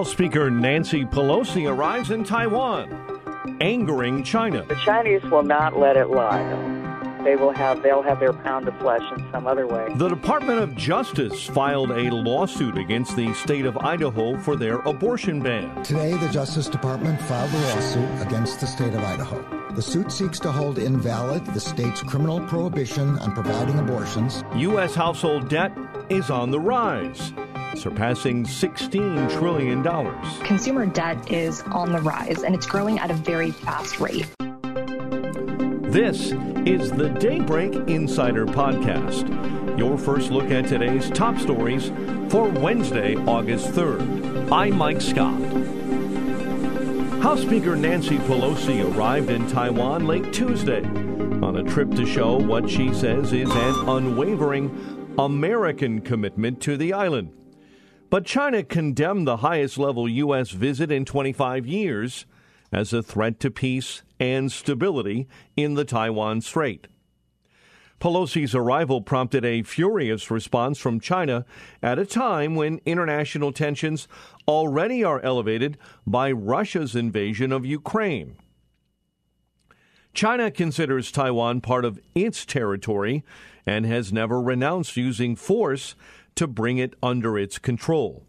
House 0.00 0.12
Speaker 0.12 0.50
Nancy 0.50 1.04
Pelosi 1.04 1.70
arrives 1.70 2.10
in 2.10 2.24
Taiwan, 2.24 2.88
angering 3.60 4.24
China. 4.24 4.64
The 4.64 4.76
Chinese 4.76 5.22
will 5.24 5.42
not 5.42 5.78
let 5.78 5.98
it 5.98 6.08
lie. 6.08 6.42
Though. 6.42 7.22
They 7.22 7.36
will 7.36 7.52
have 7.52 7.82
they'll 7.82 8.00
have 8.00 8.18
their 8.18 8.32
pound 8.32 8.66
of 8.66 8.78
flesh 8.78 9.02
in 9.12 9.30
some 9.30 9.46
other 9.46 9.66
way. 9.66 9.92
The 9.96 10.08
Department 10.08 10.60
of 10.60 10.74
Justice 10.74 11.44
filed 11.44 11.90
a 11.90 12.10
lawsuit 12.10 12.78
against 12.78 13.14
the 13.14 13.34
state 13.34 13.66
of 13.66 13.76
Idaho 13.76 14.38
for 14.38 14.56
their 14.56 14.78
abortion 14.78 15.42
ban. 15.42 15.82
Today, 15.82 16.16
the 16.16 16.30
Justice 16.30 16.68
Department 16.68 17.20
filed 17.20 17.52
a 17.52 17.58
lawsuit 17.58 18.26
against 18.26 18.60
the 18.60 18.66
state 18.66 18.94
of 18.94 19.04
Idaho. 19.04 19.44
The 19.74 19.82
suit 19.82 20.10
seeks 20.10 20.38
to 20.40 20.50
hold 20.50 20.78
invalid 20.78 21.44
the 21.44 21.60
state's 21.60 22.02
criminal 22.02 22.40
prohibition 22.40 23.18
on 23.18 23.34
providing 23.34 23.78
abortions. 23.78 24.44
U.S. 24.56 24.94
household 24.94 25.50
debt 25.50 25.76
is 26.08 26.30
on 26.30 26.50
the 26.50 26.58
rise 26.58 27.34
surpassing 27.76 28.44
$16 28.44 29.38
trillion. 29.38 29.82
Consumer 30.44 30.86
debt 30.86 31.30
is 31.30 31.62
on 31.72 31.92
the 31.92 32.00
rise 32.00 32.42
and 32.42 32.54
it's 32.54 32.66
growing 32.66 32.98
at 32.98 33.10
a 33.10 33.14
very 33.14 33.50
fast 33.50 34.00
rate. 34.00 34.26
This 35.90 36.32
is 36.66 36.92
the 36.92 37.08
Daybreak 37.18 37.74
Insider 37.88 38.46
Podcast, 38.46 39.78
your 39.78 39.98
first 39.98 40.30
look 40.30 40.50
at 40.50 40.68
today's 40.68 41.10
top 41.10 41.38
stories 41.38 41.90
for 42.30 42.48
Wednesday, 42.48 43.16
August 43.16 43.70
3rd. 43.70 44.52
I'm 44.52 44.76
Mike 44.76 45.00
Scott. 45.00 45.40
House 47.22 47.42
Speaker 47.42 47.76
Nancy 47.76 48.18
Pelosi 48.18 48.84
arrived 48.94 49.30
in 49.30 49.46
Taiwan 49.48 50.06
late 50.06 50.32
Tuesday 50.32 50.84
on 50.84 51.56
a 51.56 51.62
trip 51.64 51.90
to 51.96 52.06
show 52.06 52.36
what 52.36 52.70
she 52.70 52.94
says 52.94 53.32
is 53.32 53.50
an 53.50 53.88
unwavering 53.88 55.14
American 55.18 56.00
commitment 56.00 56.60
to 56.62 56.76
the 56.76 56.92
island. 56.92 57.32
But 58.10 58.26
China 58.26 58.64
condemned 58.64 59.28
the 59.28 59.38
highest 59.38 59.78
level 59.78 60.08
U.S. 60.08 60.50
visit 60.50 60.90
in 60.90 61.04
25 61.04 61.64
years 61.64 62.26
as 62.72 62.92
a 62.92 63.04
threat 63.04 63.38
to 63.40 63.52
peace 63.52 64.02
and 64.18 64.50
stability 64.50 65.28
in 65.56 65.74
the 65.74 65.84
Taiwan 65.84 66.40
Strait. 66.40 66.88
Pelosi's 68.00 68.54
arrival 68.54 69.00
prompted 69.00 69.44
a 69.44 69.62
furious 69.62 70.30
response 70.30 70.78
from 70.78 70.98
China 70.98 71.44
at 71.82 71.98
a 71.98 72.06
time 72.06 72.56
when 72.56 72.80
international 72.84 73.52
tensions 73.52 74.08
already 74.48 75.04
are 75.04 75.20
elevated 75.20 75.78
by 76.06 76.32
Russia's 76.32 76.96
invasion 76.96 77.52
of 77.52 77.64
Ukraine. 77.66 78.36
China 80.14 80.50
considers 80.50 81.12
Taiwan 81.12 81.60
part 81.60 81.84
of 81.84 82.00
its 82.14 82.44
territory 82.44 83.22
and 83.66 83.86
has 83.86 84.12
never 84.12 84.40
renounced 84.40 84.96
using 84.96 85.36
force 85.36 85.94
to 86.40 86.46
bring 86.46 86.78
it 86.78 86.94
under 87.02 87.38
its 87.38 87.58
control. 87.58 88.24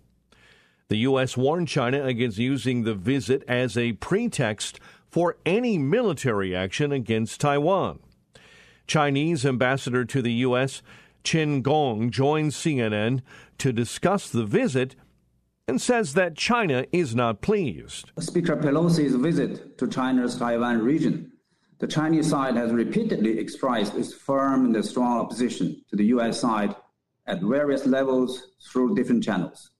The 0.89 0.97
U.S. 0.97 1.37
warned 1.37 1.69
China 1.69 2.03
against 2.03 2.37
using 2.37 2.83
the 2.83 2.93
visit 2.93 3.41
as 3.47 3.77
a 3.77 3.93
pretext 3.93 4.81
for 5.09 5.37
any 5.45 5.77
military 5.77 6.53
action 6.53 6.91
against 6.91 7.39
Taiwan. 7.39 7.99
Chinese 8.85 9.45
ambassador 9.45 10.03
to 10.03 10.21
the 10.21 10.33
U.S., 10.33 10.81
Qin 11.23 11.63
Gang, 11.63 12.11
joined 12.11 12.51
CNN 12.51 13.21
to 13.59 13.71
discuss 13.71 14.29
the 14.29 14.43
visit 14.45 14.97
and 15.65 15.81
says 15.81 16.13
that 16.13 16.35
China 16.35 16.83
is 16.91 17.15
not 17.15 17.39
pleased. 17.39 18.11
Speaker 18.19 18.57
Pelosi's 18.57 19.15
visit 19.15 19.77
to 19.77 19.87
China's 19.87 20.35
Taiwan 20.35 20.81
region, 20.81 21.31
the 21.79 21.87
Chinese 21.87 22.29
side 22.29 22.57
has 22.57 22.73
repeatedly 22.73 23.39
expressed 23.39 23.95
its 23.95 24.13
firm 24.13 24.65
and 24.65 24.83
strong 24.83 25.17
opposition 25.17 25.81
to 25.89 25.95
the 25.95 26.07
U.S. 26.07 26.41
side 26.41 26.75
at 27.27 27.41
various 27.41 27.85
levels 27.85 28.51
through 28.71 28.95
different 28.95 29.23
channels. 29.23 29.71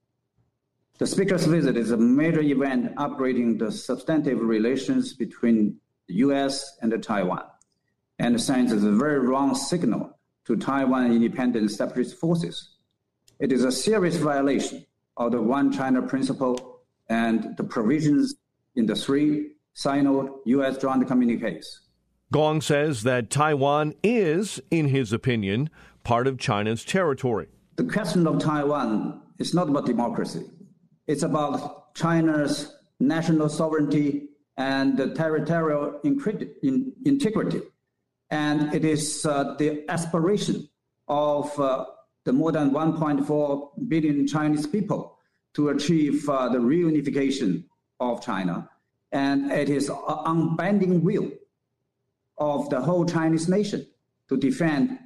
The 1.00 1.08
Speaker's 1.08 1.46
visit 1.46 1.78
is 1.78 1.92
a 1.92 1.98
major 1.98 2.42
event 2.42 2.96
upgrading 2.96 3.58
the 3.58 3.72
substantive 3.72 4.40
relations 4.40 5.14
between 5.14 5.78
the 6.08 6.14
U.S. 6.16 6.78
and 6.82 6.94
Taiwan, 7.02 7.44
and 8.20 8.40
sends 8.40 8.72
a 8.72 8.78
very 8.78 9.20
wrong 9.20 9.56
signal 9.56 10.18
to 10.46 10.56
Taiwan 10.56 11.12
independent 11.12 11.72
separatist 11.72 12.18
forces. 12.18 12.78
It 13.40 13.52
is 13.52 13.64
a 13.64 13.72
serious 13.72 14.18
violation 14.18 14.86
of 15.18 15.32
the 15.32 15.42
One 15.42 15.72
China 15.72 16.02
principle 16.02 16.82
and 17.10 17.58
the 17.58 17.64
provisions 17.64 18.36
in 18.76 18.86
the 18.86 18.96
three 18.96 19.54
Sino 19.74 20.42
U.S. 20.46 20.78
joint 20.78 21.08
communiques. 21.08 21.82
Gang 22.32 22.62
says 22.62 23.04
that 23.04 23.30
Taiwan 23.30 23.94
is, 24.04 24.62
in 24.70 24.88
his 24.88 25.12
opinion, 25.12 25.70
part 26.04 26.28
of 26.28 26.38
China's 26.38 26.84
territory. 26.84 27.48
The 27.76 27.84
question 27.84 28.28
of 28.28 28.40
Taiwan 28.40 29.22
is 29.40 29.54
not 29.54 29.70
about 29.70 29.86
democracy. 29.86 30.46
It's 31.08 31.24
about 31.24 31.96
China's 31.96 32.76
national 33.00 33.50
sovereignty 33.50 34.30
and 34.58 34.98
territorial 35.16 36.00
integrity. 36.04 37.62
And 38.30 38.74
it 38.74 38.86
is 38.86 39.26
uh, 39.26 39.56
the 39.58 39.90
aspiration 39.90 40.70
of 41.08 41.60
uh, 41.60 41.86
the 42.24 42.34
more 42.34 42.52
than 42.52 42.72
1.4 42.72 43.90
billion 43.90 44.28
Chinese 44.28 44.68
people 44.68 45.18
to 45.54 45.70
achieve 45.70 46.30
uh, 46.30 46.48
the 46.50 46.60
reunification 46.60 47.66
of 48.00 48.24
China. 48.24 48.70
And 49.12 49.52
it 49.52 49.70
is 49.70 49.90
an 49.90 49.98
unbending 50.26 51.04
will 51.04 51.30
of 52.38 52.70
the 52.70 52.80
whole 52.80 53.06
Chinese 53.06 53.50
nation 53.50 53.86
to 54.30 54.38
defend 54.38 54.98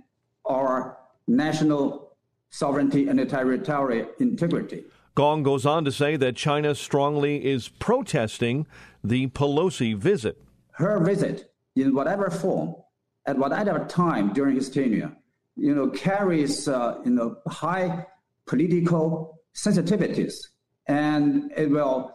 our 0.46 0.98
national 1.28 2.16
sovereignty 2.50 3.08
and 3.08 3.30
territorial 3.30 4.08
integrity. 4.20 4.84
Gang 5.16 5.44
goes 5.44 5.66
on 5.66 5.86
to 5.86 5.92
say 5.92 6.18
that 6.18 6.36
China 6.36 6.76
strongly 6.76 7.46
is 7.46 7.70
protesting 7.70 8.68
the 9.04 9.28
Pelosi 9.28 9.96
visit. 9.96 10.42
Her 10.72 11.00
visit, 11.00 11.54
in 11.76 11.94
whatever 11.94 12.30
form, 12.30 12.76
at 13.26 13.38
whatever 13.38 13.86
time 13.86 14.34
during 14.34 14.56
his 14.56 14.70
tenure, 14.70 15.16
you 15.56 15.74
know, 15.74 15.90
carries 15.90 16.68
uh, 16.68 17.00
you 17.06 17.12
know 17.12 17.38
high 17.48 18.06
political 18.46 19.40
sensitivities, 19.54 20.34
and 20.88 21.52
it 21.56 21.70
will 21.70 22.14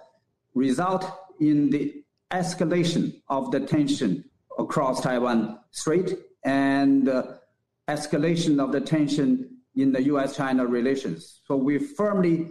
result 0.54 1.10
in 1.40 1.70
the 1.70 2.04
escalation 2.30 3.20
of 3.28 3.50
the 3.50 3.60
tension 3.60 4.24
across 4.58 5.00
Taiwan 5.00 5.58
Strait 5.70 6.18
and 6.44 7.08
uh, 7.08 7.22
escalation 7.94 8.62
of 8.62 8.72
the 8.72 8.80
tension 8.80 9.58
in 9.74 9.92
the 9.92 10.02
U.S. 10.04 10.36
China 10.36 10.66
relations. 10.66 11.40
So 11.46 11.56
we 11.56 11.78
firmly 11.78 12.50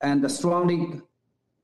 and 0.00 0.28
strongly 0.30 1.00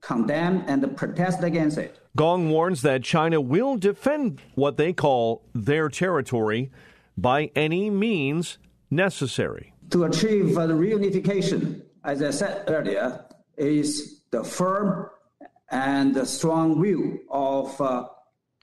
condemn 0.00 0.64
and 0.66 0.96
protest 0.96 1.42
against 1.42 1.78
it. 1.78 1.98
Gang 2.16 2.50
warns 2.50 2.82
that 2.82 3.02
China 3.02 3.40
will 3.40 3.76
defend 3.76 4.40
what 4.54 4.76
they 4.76 4.92
call 4.92 5.42
their 5.54 5.88
territory 5.88 6.70
by 7.16 7.50
any 7.56 7.90
means 7.90 8.58
necessary. 8.90 9.72
To 9.90 10.04
achieve 10.04 10.54
the 10.54 10.68
reunification, 10.68 11.82
as 12.04 12.22
I 12.22 12.30
said 12.30 12.64
earlier, 12.68 13.24
is 13.56 14.22
the 14.30 14.44
firm 14.44 15.10
and 15.70 16.14
the 16.14 16.26
strong 16.26 16.78
will 16.78 17.18
of 17.30 17.80
uh, 17.80 18.06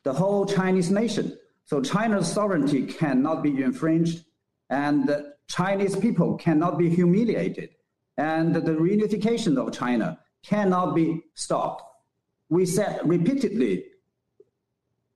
the 0.04 0.14
whole 0.14 0.46
Chinese 0.46 0.90
nation. 0.90 1.38
So 1.66 1.82
China's 1.82 2.32
sovereignty 2.32 2.86
cannot 2.86 3.42
be 3.42 3.64
infringed, 3.64 4.26
and 4.70 5.08
the 5.08 5.34
Chinese 5.48 5.96
people 5.96 6.38
cannot 6.38 6.78
be 6.78 6.90
humiliated, 6.90 7.72
and 8.18 8.54
the 8.56 8.62
reunification 8.62 9.58
of 9.58 9.74
China 9.74 10.20
cannot 10.44 10.94
be 10.94 11.22
stopped. 11.34 11.84
We 12.50 12.66
said 12.66 13.02
repeatedly 13.04 13.86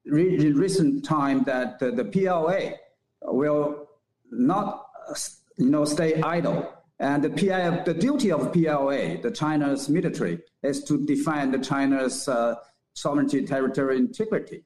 in 0.05 0.55
recent 0.55 1.05
time 1.05 1.43
that 1.43 1.79
the 1.79 2.05
PLA 2.05 2.77
will 3.21 3.87
not, 4.31 4.87
you 5.57 5.69
know, 5.69 5.85
stay 5.85 6.21
idle. 6.21 6.73
And 6.99 7.23
the, 7.23 7.29
PLA, 7.29 7.83
the 7.83 7.93
duty 7.93 8.31
of 8.31 8.51
PLA, 8.51 9.21
the 9.21 9.31
China's 9.33 9.87
military, 9.87 10.39
is 10.63 10.83
to 10.85 11.05
defend 11.05 11.63
China's 11.63 12.27
uh, 12.27 12.55
sovereignty, 12.93 13.45
territorial 13.45 13.99
integrity. 13.99 14.63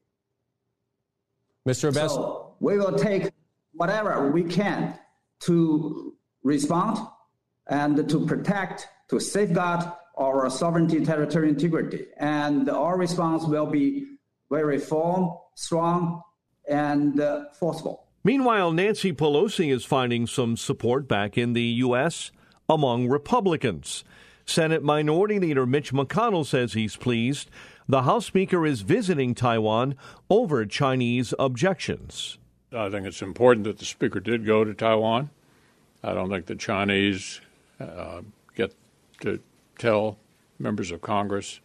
Mr. 1.67 1.89
Abbas. 1.89 2.13
So 2.13 2.55
we 2.59 2.77
will 2.77 2.97
take 2.97 3.31
whatever 3.73 4.31
we 4.31 4.43
can 4.43 4.97
to 5.41 6.15
respond 6.43 6.99
and 7.67 8.07
to 8.09 8.25
protect, 8.25 8.87
to 9.09 9.19
safeguard 9.19 9.85
our 10.17 10.49
sovereignty, 10.49 11.03
territorial 11.03 11.53
integrity. 11.53 12.05
And 12.17 12.69
our 12.69 12.97
response 12.97 13.45
will 13.45 13.65
be 13.65 14.05
very 14.49 14.77
firm, 14.77 15.31
strong, 15.55 16.21
and 16.69 17.19
uh, 17.19 17.45
forceful. 17.53 18.07
Meanwhile, 18.23 18.71
Nancy 18.71 19.11
Pelosi 19.11 19.73
is 19.73 19.83
finding 19.83 20.27
some 20.27 20.55
support 20.55 21.07
back 21.07 21.37
in 21.37 21.53
the 21.53 21.61
U.S. 21.61 22.31
among 22.69 23.09
Republicans. 23.09 24.03
Senate 24.45 24.83
Minority 24.83 25.39
Leader 25.39 25.65
Mitch 25.65 25.93
McConnell 25.93 26.45
says 26.45 26.73
he's 26.73 26.95
pleased 26.95 27.49
the 27.87 28.03
House 28.03 28.25
Speaker 28.25 28.65
is 28.65 28.81
visiting 28.81 29.35
Taiwan 29.35 29.95
over 30.29 30.65
Chinese 30.65 31.33
objections. 31.37 32.37
I 32.71 32.89
think 32.89 33.05
it's 33.05 33.21
important 33.21 33.65
that 33.65 33.77
the 33.77 33.85
Speaker 33.85 34.19
did 34.19 34.45
go 34.45 34.63
to 34.63 34.73
Taiwan. 34.73 35.29
I 36.03 36.13
don't 36.13 36.29
think 36.29 36.47
the 36.47 36.55
Chinese 36.55 37.39
uh, 37.79 38.21
get 38.55 38.73
to 39.21 39.39
tell 39.77 40.17
members 40.59 40.91
of 40.91 41.01
Congress 41.01 41.59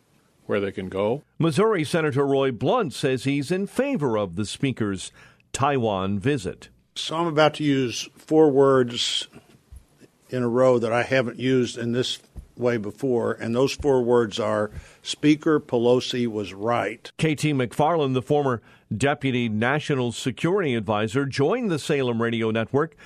where 0.47 0.61
they 0.61 0.73
can 0.73 0.89
go. 0.89 1.23
Missouri 1.39 1.85
Senator 1.85 2.27
Roy 2.27 2.51
Blunt 2.51 2.93
says 2.93 3.25
he's 3.25 3.51
in 3.51 3.67
favor 3.67 4.17
of 4.17 4.37
the 4.37 4.47
Speaker's 4.47 5.13
Taiwan 5.53 6.19
visit. 6.19 6.69
So 6.95 7.17
I'm 7.17 7.27
about 7.27 7.55
to 7.55 7.65
use 7.65 8.09
four 8.17 8.51
words 8.51 9.29
in 10.31 10.43
a 10.43 10.49
row 10.49 10.79
that 10.79 10.93
I 10.93 11.03
haven't 11.03 11.39
used 11.39 11.79
in 11.79 11.93
this 11.93 12.19
way 12.59 12.77
before, 12.77 13.33
and 13.33 13.55
those 13.55 13.73
four 13.73 14.03
words 14.03 14.39
are 14.39 14.71
Speaker 15.03 15.61
Pelosi 15.61 16.27
was 16.27 16.53
right. 16.53 17.11
KT 17.19 17.55
McFarland, 17.55 18.15
the 18.15 18.23
former 18.23 18.63
Deputy 18.95 19.49
National 19.49 20.13
Security 20.13 20.75
Advisor, 20.75 21.27
joined 21.27 21.71
the 21.71 21.79
Salem 21.79 22.23
Radio 22.23 22.51
Network 22.51 22.97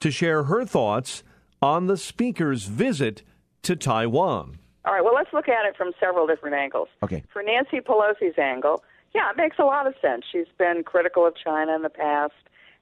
to 0.00 0.10
share 0.10 0.44
her 0.44 0.64
thoughts 0.64 1.22
on 1.60 1.86
the 1.86 1.96
Speaker's 1.96 2.64
visit 2.64 3.22
to 3.62 3.76
Taiwan. 3.76 4.58
All 4.84 4.94
right, 4.94 5.04
well, 5.04 5.14
let's 5.14 5.32
look 5.32 5.48
at 5.48 5.66
it 5.66 5.76
from 5.76 5.92
several 6.00 6.26
different 6.26 6.56
angles. 6.56 6.88
Okay. 7.02 7.22
For 7.32 7.42
Nancy 7.42 7.80
Pelosi's 7.80 8.38
angle, 8.38 8.82
yeah, 9.14 9.30
it 9.30 9.36
makes 9.36 9.58
a 9.58 9.64
lot 9.64 9.86
of 9.86 9.94
sense. 10.00 10.24
She's 10.30 10.46
been 10.56 10.82
critical 10.84 11.26
of 11.26 11.34
China 11.36 11.74
in 11.74 11.82
the 11.82 11.90
past, 11.90 12.32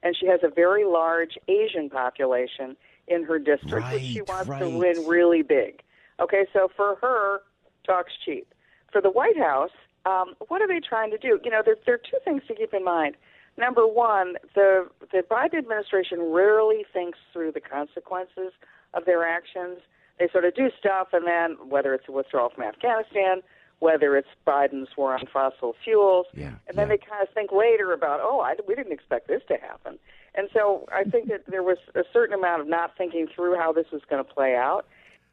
and 0.03 0.15
she 0.15 0.27
has 0.27 0.39
a 0.43 0.49
very 0.49 0.85
large 0.85 1.37
Asian 1.47 1.89
population 1.89 2.77
in 3.07 3.23
her 3.23 3.39
district, 3.39 3.83
right, 3.83 3.95
which 3.95 4.03
she 4.03 4.21
wants 4.21 4.47
right. 4.47 4.59
to 4.59 4.69
win 4.69 5.05
really 5.07 5.41
big. 5.41 5.81
Okay, 6.19 6.45
so 6.53 6.69
for 6.75 6.95
her, 7.01 7.41
talk's 7.85 8.13
cheap. 8.25 8.53
For 8.91 9.01
the 9.01 9.11
White 9.11 9.37
House, 9.37 9.71
um, 10.05 10.35
what 10.47 10.61
are 10.61 10.67
they 10.67 10.79
trying 10.79 11.11
to 11.11 11.17
do? 11.17 11.39
You 11.43 11.51
know, 11.51 11.61
there, 11.63 11.75
there 11.85 11.95
are 11.95 11.97
two 11.99 12.17
things 12.23 12.41
to 12.47 12.55
keep 12.55 12.73
in 12.73 12.83
mind. 12.83 13.15
Number 13.57 13.87
one, 13.87 14.35
the 14.53 14.87
the 15.11 15.23
Biden 15.29 15.57
administration 15.57 16.21
rarely 16.31 16.85
thinks 16.93 17.17
through 17.33 17.53
the 17.53 17.59
consequences 17.59 18.53
of 18.93 19.05
their 19.05 19.27
actions. 19.27 19.79
They 20.19 20.27
sort 20.31 20.45
of 20.45 20.55
do 20.55 20.69
stuff, 20.79 21.09
and 21.11 21.25
then 21.25 21.57
whether 21.67 21.93
it's 21.93 22.07
a 22.07 22.11
withdrawal 22.11 22.49
from 22.49 22.63
Afghanistan, 22.63 23.41
whether 23.79 24.15
it's 24.15 24.27
Biden's 24.45 24.89
war 24.97 25.13
on 25.13 25.25
fossil 25.31 25.75
fuels, 25.83 26.25
Yeah, 26.33 26.53
and 26.67 26.77
then 26.77 26.89
they 26.89 26.97
kind 26.97 27.21
of 27.21 27.29
think 27.33 27.51
later 27.51 27.93
about, 27.93 28.19
oh, 28.23 28.39
I, 28.41 28.55
we 28.67 28.73
didn't 28.75 28.93
expect 28.93 29.27
this 29.27 29.41
to 29.49 29.57
happen. 29.57 29.99
And 30.33 30.49
so 30.53 30.87
I 30.93 31.03
think 31.03 31.29
that 31.29 31.43
there 31.47 31.63
was 31.63 31.77
a 31.95 32.03
certain 32.13 32.33
amount 32.37 32.61
of 32.61 32.67
not 32.67 32.95
thinking 32.97 33.27
through 33.33 33.55
how 33.55 33.71
this 33.71 33.87
was 33.91 34.01
going 34.09 34.23
to 34.23 34.29
play 34.29 34.55
out. 34.55 34.85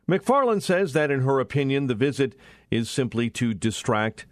McFarland 0.08 0.62
says 0.62 0.92
that, 0.92 1.10
in 1.10 1.20
her 1.20 1.40
opinion, 1.40 1.86
the 1.86 1.94
visit 1.94 2.34
is 2.70 2.90
simply 2.90 3.30
to 3.30 3.54
distract 3.54 4.26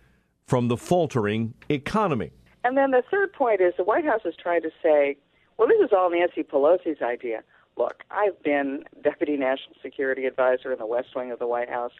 from 0.47 0.69
the 0.69 0.77
faltering 0.77 1.55
economy. 1.69 2.31
And 2.65 2.77
then 2.77 2.91
the 2.91 3.03
third 3.11 3.33
point 3.33 3.61
is 3.61 3.73
the 3.77 3.85
White 3.85 4.05
House 4.05 4.21
is 4.25 4.35
trying 4.41 4.63
to 4.63 4.71
say, 4.83 5.17
well, 5.57 5.69
this 5.69 5.81
is 5.81 5.93
all 5.93 6.11
Nancy 6.11 6.43
Pelosi's 6.43 7.01
idea. 7.03 7.43
Look, 7.77 8.05
I've 8.11 8.41
been 8.43 8.85
Deputy 9.03 9.37
National 9.37 9.75
Security 9.83 10.27
Advisor 10.27 10.73
in 10.73 10.79
the 10.79 10.87
West 10.87 11.09
Wing 11.17 11.33
of 11.33 11.39
the 11.39 11.47
White 11.47 11.71
House. 11.71 11.93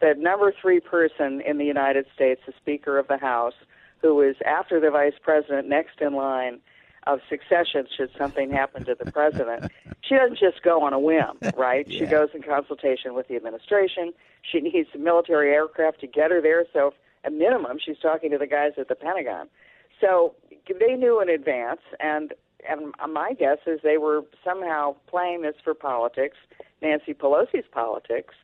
The 0.00 0.14
number 0.18 0.52
three 0.60 0.80
person 0.80 1.40
in 1.46 1.58
the 1.58 1.64
United 1.64 2.06
States, 2.14 2.40
the 2.44 2.52
Speaker 2.60 2.98
of 2.98 3.06
the 3.06 3.18
House, 3.18 3.54
who 4.00 4.20
is 4.20 4.34
after 4.44 4.80
the 4.80 4.90
Vice 4.90 5.14
President, 5.22 5.68
next 5.68 6.00
in 6.00 6.14
line 6.14 6.58
of 7.06 7.20
succession 7.28 7.86
should 7.96 8.10
something 8.16 8.50
happen 8.50 8.84
to 8.84 8.94
the 8.94 9.10
President. 9.10 9.70
she 10.02 10.14
doesn't 10.14 10.38
just 10.38 10.62
go 10.62 10.82
on 10.82 10.92
a 10.92 10.98
whim, 10.98 11.38
right? 11.56 11.90
She 11.90 12.06
goes 12.06 12.30
in 12.34 12.42
consultation 12.42 13.14
with 13.14 13.28
the 13.28 13.36
administration. 13.36 14.12
She 14.42 14.60
needs 14.60 14.88
military 14.98 15.52
aircraft 15.52 16.00
to 16.00 16.06
get 16.06 16.30
her 16.30 16.40
there. 16.40 16.64
So, 16.72 16.94
at 17.24 17.32
minimum, 17.32 17.78
she's 17.84 17.98
talking 17.98 18.30
to 18.32 18.38
the 18.38 18.48
guys 18.48 18.72
at 18.78 18.88
the 18.88 18.96
Pentagon. 18.96 19.48
So 20.00 20.34
they 20.68 20.94
knew 20.96 21.20
in 21.20 21.28
advance, 21.28 21.80
and 22.00 22.34
and 22.68 22.92
my 23.12 23.32
guess 23.32 23.58
is 23.66 23.80
they 23.82 23.98
were 23.98 24.22
somehow 24.44 24.96
playing 25.08 25.42
this 25.42 25.54
for 25.62 25.74
politics, 25.74 26.36
Nancy 26.80 27.12
Pelosi's 27.12 27.66
politics, 27.72 28.34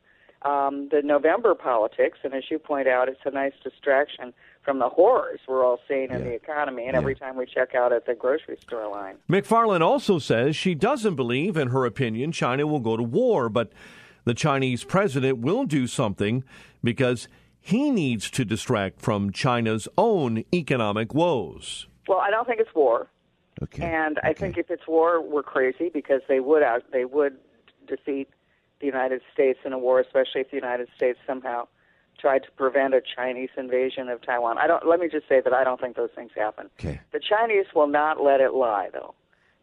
um, 0.41 0.89
the 0.91 1.01
November 1.01 1.55
politics, 1.55 2.19
and 2.23 2.33
as 2.33 2.43
you 2.49 2.59
point 2.59 2.87
out, 2.87 3.07
it's 3.07 3.21
a 3.25 3.31
nice 3.31 3.53
distraction 3.63 4.33
from 4.63 4.79
the 4.79 4.89
horrors 4.89 5.39
we're 5.47 5.65
all 5.65 5.79
seeing 5.87 6.11
in 6.11 6.23
the 6.23 6.33
economy, 6.33 6.85
and 6.87 6.95
every 6.95 7.15
time 7.15 7.35
we 7.35 7.45
check 7.45 7.75
out 7.75 7.93
at 7.93 8.05
the 8.05 8.13
grocery 8.13 8.57
store 8.61 8.89
line. 8.89 9.15
McFarland 9.29 9.81
also 9.81 10.19
says 10.19 10.55
she 10.55 10.75
doesn't 10.75 11.15
believe, 11.15 11.57
in 11.57 11.69
her 11.69 11.85
opinion, 11.85 12.31
China 12.31 12.67
will 12.67 12.79
go 12.79 12.97
to 12.97 13.03
war, 13.03 13.49
but 13.49 13.71
the 14.25 14.33
Chinese 14.33 14.83
president 14.83 15.39
will 15.39 15.65
do 15.65 15.87
something 15.87 16.43
because 16.83 17.27
he 17.61 17.89
needs 17.89 18.29
to 18.31 18.45
distract 18.45 19.01
from 19.01 19.31
China's 19.31 19.87
own 19.97 20.43
economic 20.53 21.13
woes. 21.13 21.87
Well, 22.07 22.19
I 22.19 22.29
don't 22.29 22.47
think 22.47 22.59
it's 22.59 22.73
war. 22.73 23.07
Okay. 23.61 23.83
And 23.83 24.19
I 24.23 24.33
think 24.33 24.57
if 24.57 24.69
it's 24.69 24.87
war, 24.87 25.21
we're 25.21 25.43
crazy 25.43 25.89
because 25.89 26.21
they 26.27 26.39
would 26.39 26.63
out 26.63 26.83
they 26.91 27.05
would 27.05 27.37
defeat 27.87 28.29
the 28.79 28.85
United 28.85 29.21
States 29.33 29.59
in 29.65 29.73
a 29.73 29.77
war, 29.77 29.99
especially 29.99 30.41
if 30.41 30.49
the 30.51 30.55
United 30.55 30.87
States 30.95 31.19
somehow 31.27 31.67
tried 32.19 32.43
to 32.43 32.51
prevent 32.51 32.93
a 32.93 33.01
Chinese 33.15 33.49
invasion 33.57 34.09
of 34.09 34.21
Taiwan. 34.21 34.57
I 34.57 34.67
don't. 34.67 34.87
Let 34.87 34.99
me 34.99 35.07
just 35.11 35.27
say 35.27 35.41
that 35.41 35.53
I 35.53 35.63
don't 35.63 35.79
think 35.79 35.95
those 35.95 36.09
things 36.15 36.31
happen. 36.35 36.69
Okay. 36.79 36.99
The 37.11 37.19
Chinese 37.19 37.65
will 37.73 37.87
not 37.87 38.21
let 38.21 38.41
it 38.41 38.53
lie, 38.53 38.89
though. 38.91 39.13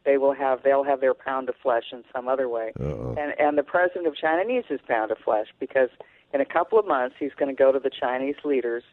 They 0.05 0.19
will 0.19 0.35
have 0.35 0.63
they'll 0.63 0.85
have 0.85 1.01
their 1.01 1.15
pound 1.15 1.49
of 1.49 1.57
flesh 1.63 1.85
in 1.93 2.05
some 2.15 2.29
other 2.29 2.49
way. 2.49 2.73
And 2.79 3.35
and 3.39 3.59
the 3.59 3.65
president 3.65 4.07
of 4.07 4.17
China 4.17 4.45
needs 4.45 4.67
his 4.69 4.81
pound 4.87 5.11
of 5.11 5.19
flesh 5.19 5.49
because 5.59 5.91
in 6.33 6.41
a 6.41 6.45
couple 6.45 6.79
of 6.79 6.87
months 6.87 7.17
he's 7.19 7.35
going 7.37 7.55
to 7.55 7.59
go 7.59 7.73
to 7.73 7.81
the 7.81 7.91
Chinese 7.91 8.37
leaders 8.45 8.85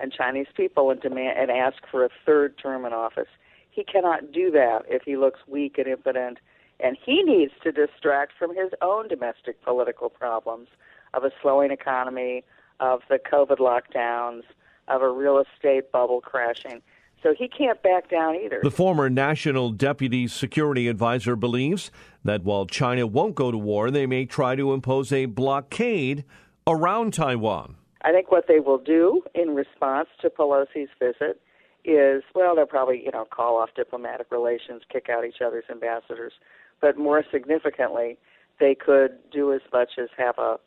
and 0.00 0.12
Chinese 0.12 0.46
people 0.56 0.90
and 0.90 1.00
demand 1.00 1.38
and 1.38 1.50
ask 1.50 1.76
for 1.90 2.04
a 2.04 2.08
third 2.24 2.58
term 2.58 2.86
in 2.86 2.92
office. 2.92 3.28
He 3.70 3.84
cannot 3.84 4.32
do 4.32 4.50
that 4.50 4.80
if 4.88 5.02
he 5.02 5.16
looks 5.16 5.40
weak 5.46 5.78
and 5.78 5.86
impotent, 5.86 6.38
and 6.80 6.96
he 7.04 7.22
needs 7.22 7.52
to 7.62 7.72
distract 7.72 8.32
from 8.38 8.54
his 8.54 8.70
own 8.82 9.08
domestic 9.08 9.62
political 9.62 10.10
problems 10.10 10.68
of 11.14 11.24
a 11.24 11.30
slowing 11.40 11.70
economy, 11.70 12.44
of 12.82 13.00
the 13.08 13.18
COVID 13.18 13.58
lockdowns, 13.58 14.42
of 14.88 15.00
a 15.00 15.08
real 15.08 15.38
estate 15.38 15.92
bubble 15.92 16.20
crashing. 16.20 16.82
So 17.22 17.32
he 17.32 17.46
can't 17.46 17.80
back 17.82 18.10
down 18.10 18.34
either. 18.34 18.58
The 18.62 18.72
former 18.72 19.08
National 19.08 19.70
Deputy 19.70 20.26
Security 20.26 20.88
Advisor 20.88 21.36
believes 21.36 21.92
that 22.24 22.42
while 22.42 22.66
China 22.66 23.06
won't 23.06 23.36
go 23.36 23.52
to 23.52 23.56
war, 23.56 23.92
they 23.92 24.06
may 24.06 24.26
try 24.26 24.56
to 24.56 24.72
impose 24.74 25.12
a 25.12 25.26
blockade 25.26 26.24
around 26.66 27.14
Taiwan. 27.14 27.76
I 28.02 28.10
think 28.10 28.32
what 28.32 28.48
they 28.48 28.58
will 28.58 28.78
do 28.78 29.22
in 29.32 29.54
response 29.54 30.08
to 30.20 30.28
Pelosi's 30.28 30.90
visit 30.98 31.40
is, 31.84 32.24
well, 32.34 32.56
they'll 32.56 32.66
probably, 32.66 33.04
you 33.04 33.12
know, 33.12 33.24
call 33.24 33.58
off 33.58 33.70
diplomatic 33.76 34.26
relations, 34.32 34.82
kick 34.92 35.08
out 35.08 35.24
each 35.24 35.40
other's 35.44 35.64
ambassadors, 35.70 36.32
but 36.80 36.98
more 36.98 37.22
significantly, 37.30 38.18
they 38.58 38.74
could 38.74 39.12
do 39.30 39.52
as 39.52 39.60
much 39.72 39.90
as 40.00 40.08
have 40.16 40.38
a 40.38 40.58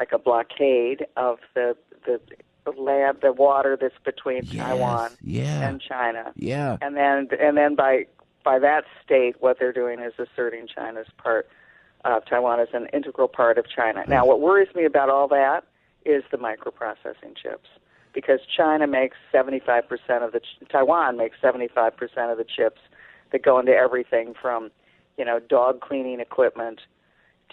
like 0.00 0.10
a 0.12 0.18
blockade 0.18 1.06
of 1.16 1.38
the 1.54 1.76
the 2.04 2.18
land, 2.72 3.18
the 3.22 3.32
water 3.32 3.76
that's 3.80 3.94
between 4.04 4.42
Yes, 4.50 4.66
Taiwan 4.66 5.10
yeah. 5.22 5.68
and 5.68 5.80
China, 5.80 6.32
Yeah. 6.36 6.78
and 6.80 6.96
then 6.96 7.28
and 7.38 7.56
then 7.56 7.74
by 7.76 8.06
by 8.42 8.58
that 8.58 8.84
state, 9.04 9.36
what 9.40 9.58
they're 9.60 9.72
doing 9.72 10.00
is 10.00 10.14
asserting 10.18 10.66
China's 10.74 11.06
part 11.22 11.48
uh, 12.06 12.20
Taiwan 12.20 12.60
is 12.60 12.68
an 12.72 12.86
integral 12.94 13.28
part 13.28 13.58
of 13.58 13.66
China. 13.68 14.02
Now, 14.08 14.24
what 14.24 14.40
worries 14.40 14.74
me 14.74 14.86
about 14.86 15.10
all 15.10 15.28
that 15.28 15.64
is 16.06 16.22
the 16.30 16.38
microprocessing 16.38 17.36
chips, 17.36 17.68
because 18.14 18.40
China 18.56 18.86
makes 18.86 19.18
75% 19.34 19.82
of 20.24 20.32
the 20.32 20.40
ch- 20.40 20.66
Taiwan 20.72 21.18
makes 21.18 21.36
75% 21.42 21.92
of 22.32 22.38
the 22.38 22.44
chips 22.56 22.80
that 23.32 23.42
go 23.42 23.58
into 23.58 23.72
everything 23.72 24.32
from, 24.40 24.70
you 25.18 25.26
know, 25.26 25.38
dog 25.40 25.82
cleaning 25.82 26.20
equipment, 26.20 26.80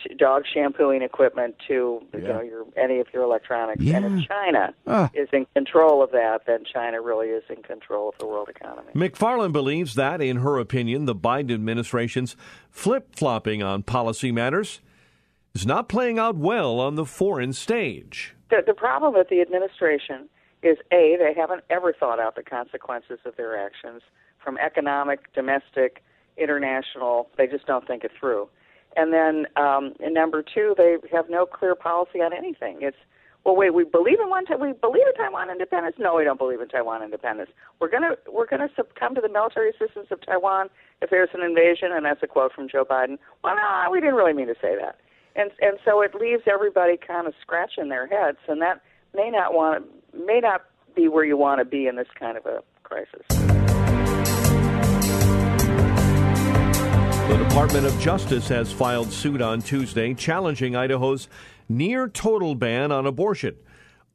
to 0.03 0.13
dog 0.15 0.43
shampooing 0.51 1.01
equipment 1.01 1.55
to 1.67 2.01
you 2.13 2.19
know 2.19 2.41
your 2.41 2.65
any 2.75 2.99
of 2.99 3.07
your 3.13 3.23
electronics. 3.23 3.79
And 3.79 3.87
Yeah. 3.87 4.17
if 4.21 4.27
China 4.27 4.73
Ah. 4.85 5.09
is 5.13 5.29
in 5.33 5.45
control 5.55 6.01
of 6.03 6.11
that, 6.11 6.45
then 6.45 6.63
China 6.65 7.01
really 7.01 7.29
is 7.29 7.43
in 7.49 7.63
control 7.63 8.09
of 8.09 8.17
the 8.17 8.25
world 8.27 8.49
economy. 8.49 8.91
McFarland 8.93 9.51
believes 9.53 9.95
that, 9.95 10.21
in 10.21 10.37
her 10.37 10.57
opinion, 10.59 11.05
the 11.05 11.15
Biden 11.15 11.53
administration's 11.53 12.35
flip 12.69 13.15
flopping 13.15 13.61
on 13.63 13.83
policy 13.83 14.31
matters 14.31 14.81
is 15.55 15.65
not 15.65 15.89
playing 15.89 16.19
out 16.19 16.35
well 16.35 16.79
on 16.79 16.95
the 16.95 17.05
foreign 17.05 17.53
stage. 17.53 18.35
the, 18.49 18.63
the 18.65 18.73
problem 18.73 19.13
with 19.13 19.27
the 19.29 19.41
administration 19.41 20.29
is 20.63 20.77
a 20.91 21.15
they 21.19 21.33
haven't 21.35 21.63
ever 21.69 21.91
thought 21.93 22.19
out 22.19 22.35
the 22.35 22.43
consequences 22.43 23.19
of 23.25 23.35
their 23.35 23.57
actions 23.57 24.01
from 24.43 24.57
economic, 24.59 25.31
domestic, 25.33 26.01
international. 26.37 27.29
They 27.37 27.47
just 27.47 27.65
don't 27.65 27.85
think 27.85 28.03
it 28.03 28.11
through, 28.19 28.47
And 28.97 29.13
then 29.13 29.45
um, 29.55 29.93
and 29.99 30.13
number 30.13 30.43
two, 30.43 30.73
they 30.77 30.97
have 31.13 31.29
no 31.29 31.45
clear 31.45 31.75
policy 31.75 32.19
on 32.19 32.33
anything. 32.33 32.79
It's 32.81 32.97
well, 33.45 33.55
wait, 33.55 33.73
we 33.73 33.85
believe 33.85 34.19
in 34.19 34.29
one. 34.29 34.43
We 34.59 34.73
believe 34.73 35.07
in 35.07 35.13
Taiwan 35.15 35.49
independence. 35.49 35.95
No, 35.97 36.15
we 36.15 36.25
don't 36.25 36.37
believe 36.37 36.59
in 36.59 36.67
Taiwan 36.67 37.01
independence. 37.01 37.49
We're 37.79 37.89
gonna 37.89 38.15
we're 38.29 38.45
gonna 38.45 38.67
succumb 38.75 39.15
to 39.15 39.21
the 39.21 39.29
military 39.29 39.69
assistance 39.69 40.07
of 40.11 40.19
Taiwan 40.25 40.67
if 41.01 41.09
there's 41.09 41.29
an 41.33 41.41
invasion, 41.41 41.93
and 41.93 42.05
that's 42.05 42.21
a 42.21 42.27
quote 42.27 42.51
from 42.51 42.67
Joe 42.67 42.83
Biden. 42.83 43.17
Well, 43.45 43.55
no, 43.55 43.89
we 43.89 44.01
didn't 44.01 44.15
really 44.15 44.33
mean 44.33 44.47
to 44.47 44.55
say 44.61 44.75
that. 44.75 44.97
And 45.37 45.51
and 45.61 45.79
so 45.85 46.01
it 46.01 46.13
leaves 46.13 46.43
everybody 46.45 46.97
kind 46.97 47.25
of 47.25 47.35
scratching 47.39 47.87
their 47.87 48.07
heads, 48.07 48.39
and 48.49 48.61
that 48.61 48.81
may 49.15 49.29
not 49.29 49.53
want 49.53 49.85
may 50.13 50.41
not 50.41 50.63
be 50.93 51.07
where 51.07 51.23
you 51.23 51.37
want 51.37 51.59
to 51.59 51.65
be 51.65 51.87
in 51.87 51.95
this 51.95 52.07
kind 52.19 52.37
of 52.37 52.45
a 52.45 52.59
crisis. 52.83 53.66
Department 57.57 57.87
of 57.87 57.99
Justice 57.99 58.47
has 58.49 58.71
filed 58.71 59.11
suit 59.11 59.41
on 59.41 59.63
Tuesday 59.63 60.13
challenging 60.13 60.75
Idaho's 60.75 61.27
near 61.67 62.07
total 62.07 62.53
ban 62.53 62.91
on 62.91 63.07
abortion, 63.07 63.55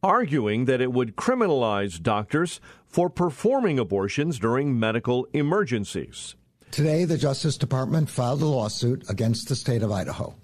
arguing 0.00 0.66
that 0.66 0.80
it 0.80 0.92
would 0.92 1.16
criminalize 1.16 2.00
doctors 2.00 2.60
for 2.86 3.10
performing 3.10 3.80
abortions 3.80 4.38
during 4.38 4.78
medical 4.78 5.26
emergencies. 5.32 6.36
Today, 6.70 7.04
the 7.04 7.18
Justice 7.18 7.56
Department 7.56 8.08
filed 8.08 8.42
a 8.42 8.46
lawsuit 8.46 9.10
against 9.10 9.48
the 9.48 9.56
state 9.56 9.82
of 9.82 9.90
Idaho. 9.90 10.36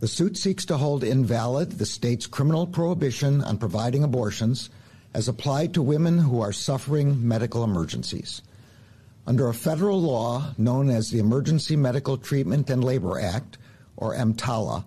The 0.00 0.08
suit 0.08 0.38
seeks 0.38 0.64
to 0.64 0.78
hold 0.78 1.04
invalid 1.04 1.72
the 1.72 1.84
state's 1.84 2.26
criminal 2.26 2.66
prohibition 2.66 3.44
on 3.44 3.58
providing 3.58 4.02
abortions 4.02 4.70
as 5.12 5.28
applied 5.28 5.74
to 5.74 5.82
women 5.82 6.16
who 6.16 6.40
are 6.40 6.52
suffering 6.52 7.28
medical 7.28 7.64
emergencies. 7.64 8.40
Under 9.28 9.48
a 9.48 9.54
federal 9.54 10.00
law 10.00 10.54
known 10.56 10.88
as 10.88 11.10
the 11.10 11.18
Emergency 11.18 11.76
Medical 11.76 12.16
Treatment 12.16 12.70
and 12.70 12.82
Labor 12.82 13.20
Act, 13.20 13.58
or 13.94 14.14
EMTALA, 14.14 14.86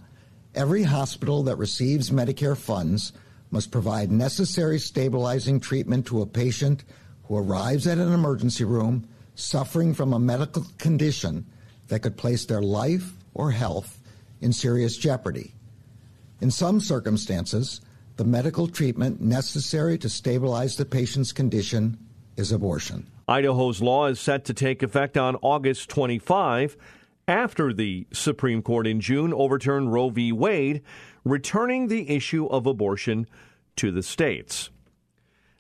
every 0.56 0.82
hospital 0.82 1.44
that 1.44 1.60
receives 1.60 2.10
Medicare 2.10 2.58
funds 2.58 3.14
must 3.52 3.70
provide 3.70 4.12
necessary 4.12 4.80
stabilizing 4.80 5.60
treatment 5.60 6.08
to 6.08 6.24
a 6.24 6.26
patient 6.26 6.84
who 7.26 7.38
arrives 7.38 7.86
at 7.86 8.00
an 8.00 8.12
emergency 8.12 8.64
room 8.64 9.08
suffering 9.36 9.94
from 9.94 10.12
a 10.12 10.18
medical 10.18 10.66
condition 10.80 11.46
that 11.90 12.00
could 12.00 12.18
place 12.18 12.46
their 12.46 12.64
life 12.64 13.14
or 13.36 13.52
health 13.52 14.00
in 14.42 14.52
serious 14.52 14.98
jeopardy. 14.98 15.54
In 16.40 16.50
some 16.50 16.80
circumstances, 16.80 17.80
the 18.16 18.26
medical 18.26 18.68
treatment 18.68 19.22
necessary 19.22 20.00
to 20.00 20.10
stabilize 20.10 20.78
the 20.78 20.86
patient's 20.86 21.32
condition 21.32 21.96
is 22.38 22.52
abortion. 22.52 23.06
Idaho's 23.32 23.82
law 23.82 24.08
is 24.08 24.20
set 24.20 24.44
to 24.44 24.54
take 24.54 24.84
effect 24.84 25.16
on 25.16 25.38
August 25.38 25.88
25 25.88 26.76
after 27.30 27.72
the 27.72 28.06
Supreme 28.12 28.62
Court 28.62 28.86
in 28.86 29.00
June 29.00 29.34
overturned 29.34 29.94
Roe 29.94 30.10
v. 30.10 30.34
Wade, 30.34 30.82
returning 31.24 31.88
the 31.88 32.10
issue 32.10 32.48
of 32.48 32.66
abortion 32.66 33.26
to 33.78 33.90
the 33.90 34.04
states. 34.04 34.70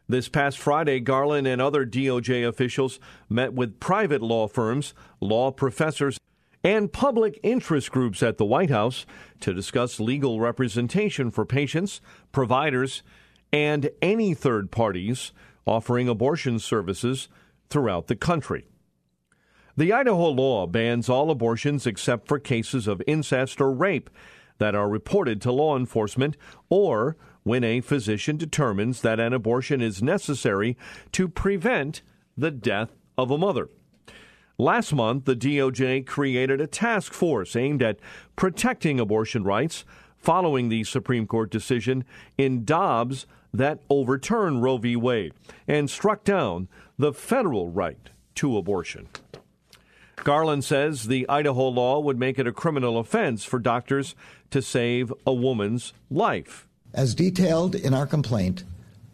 This 0.09 0.27
past 0.27 0.57
Friday, 0.57 0.99
Garland 0.99 1.47
and 1.47 1.61
other 1.61 1.85
DOJ 1.85 2.45
officials 2.45 2.99
met 3.29 3.53
with 3.53 3.79
private 3.79 4.21
law 4.21 4.49
firms, 4.49 4.93
law 5.21 5.49
professors, 5.49 6.17
and 6.65 6.91
public 6.91 7.39
interest 7.41 7.89
groups 7.89 8.21
at 8.21 8.37
the 8.37 8.43
White 8.43 8.69
House 8.69 9.05
to 9.39 9.53
discuss 9.53 9.97
legal 9.97 10.41
representation 10.41 11.31
for 11.31 11.45
patients, 11.45 12.01
providers, 12.33 13.01
and 13.53 13.89
any 14.01 14.33
third 14.33 14.71
parties 14.71 15.31
offering 15.65 16.09
abortion 16.09 16.59
services 16.59 17.29
throughout 17.71 18.07
the 18.07 18.15
country. 18.15 18.65
The 19.77 19.93
Idaho 19.93 20.29
law 20.29 20.67
bans 20.67 21.09
all 21.09 21.31
abortions 21.31 21.87
except 21.87 22.27
for 22.27 22.37
cases 22.37 22.87
of 22.87 23.01
incest 23.07 23.61
or 23.61 23.71
rape 23.71 24.09
that 24.57 24.75
are 24.75 24.89
reported 24.89 25.41
to 25.41 25.51
law 25.51 25.77
enforcement 25.77 26.37
or 26.69 27.15
when 27.43 27.63
a 27.63 27.81
physician 27.81 28.37
determines 28.37 29.01
that 29.01 29.19
an 29.19 29.33
abortion 29.33 29.81
is 29.81 30.03
necessary 30.03 30.77
to 31.13 31.27
prevent 31.27 32.03
the 32.37 32.51
death 32.51 32.91
of 33.17 33.31
a 33.31 33.37
mother. 33.37 33.69
Last 34.57 34.93
month, 34.93 35.25
the 35.25 35.35
DOJ 35.35 36.05
created 36.05 36.61
a 36.61 36.67
task 36.67 37.13
force 37.13 37.55
aimed 37.55 37.81
at 37.81 37.99
protecting 38.35 38.99
abortion 38.99 39.43
rights 39.43 39.85
following 40.21 40.69
the 40.69 40.83
Supreme 40.83 41.27
Court 41.27 41.49
decision 41.49 42.05
in 42.37 42.63
Dobbs 42.63 43.25
that 43.53 43.79
overturned 43.89 44.63
Roe 44.63 44.77
v. 44.77 44.95
Wade 44.95 45.33
and 45.67 45.89
struck 45.89 46.23
down 46.23 46.67
the 46.97 47.11
federal 47.11 47.69
right 47.69 48.09
to 48.35 48.57
abortion. 48.57 49.09
Garland 50.23 50.63
says 50.63 51.03
the 51.03 51.27
Idaho 51.27 51.67
law 51.67 51.99
would 51.99 52.19
make 52.19 52.37
it 52.37 52.47
a 52.47 52.51
criminal 52.51 52.99
offense 52.99 53.43
for 53.43 53.59
doctors 53.59 54.15
to 54.51 54.61
save 54.61 55.11
a 55.25 55.33
woman's 55.33 55.93
life. 56.11 56.67
As 56.93 57.15
detailed 57.15 57.73
in 57.73 57.93
our 57.93 58.05
complaint, 58.05 58.63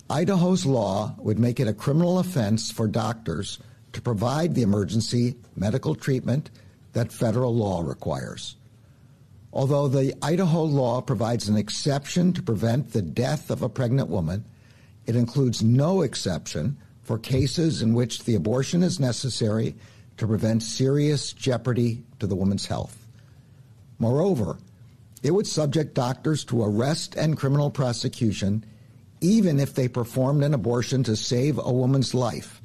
Idaho's 0.09 0.65
law 0.65 1.15
would 1.17 1.39
make 1.39 1.59
it 1.59 1.67
a 1.67 1.73
criminal 1.73 2.19
offense 2.19 2.71
for 2.71 2.87
doctors 2.87 3.59
to 3.93 4.01
provide 4.01 4.53
the 4.53 4.63
emergency 4.63 5.35
medical 5.55 5.95
treatment 5.95 6.49
that 6.93 7.11
federal 7.11 7.55
law 7.55 7.81
requires. 7.81 8.55
Although 9.53 9.87
the 9.87 10.13
Idaho 10.21 10.63
law 10.63 11.01
provides 11.01 11.47
an 11.47 11.57
exception 11.57 12.33
to 12.33 12.41
prevent 12.41 12.91
the 12.91 13.01
death 13.01 13.49
of 13.49 13.61
a 13.61 13.69
pregnant 13.69 14.09
woman, 14.09 14.45
it 15.05 15.15
includes 15.15 15.63
no 15.63 16.01
exception 16.01 16.77
for 17.01 17.17
cases 17.17 17.81
in 17.81 17.93
which 17.93 18.25
the 18.25 18.35
abortion 18.35 18.83
is 18.83 18.99
necessary 18.99 19.75
to 20.17 20.27
prevent 20.27 20.63
serious 20.63 21.31
jeopardy 21.31 22.03
to 22.19 22.27
the 22.27 22.35
woman's 22.35 22.65
health. 22.65 23.07
Moreover, 23.99 24.57
it 25.23 25.31
would 25.31 25.47
subject 25.47 25.93
doctors 25.93 26.43
to 26.45 26.63
arrest 26.63 27.15
and 27.15 27.37
criminal 27.37 27.69
prosecution 27.69 28.63
even 29.21 29.59
if 29.59 29.73
they 29.73 29.87
performed 29.87 30.43
an 30.43 30.53
abortion 30.53 31.03
to 31.03 31.15
save 31.15 31.57
a 31.57 31.71
woman's 31.71 32.13
life, 32.13 32.61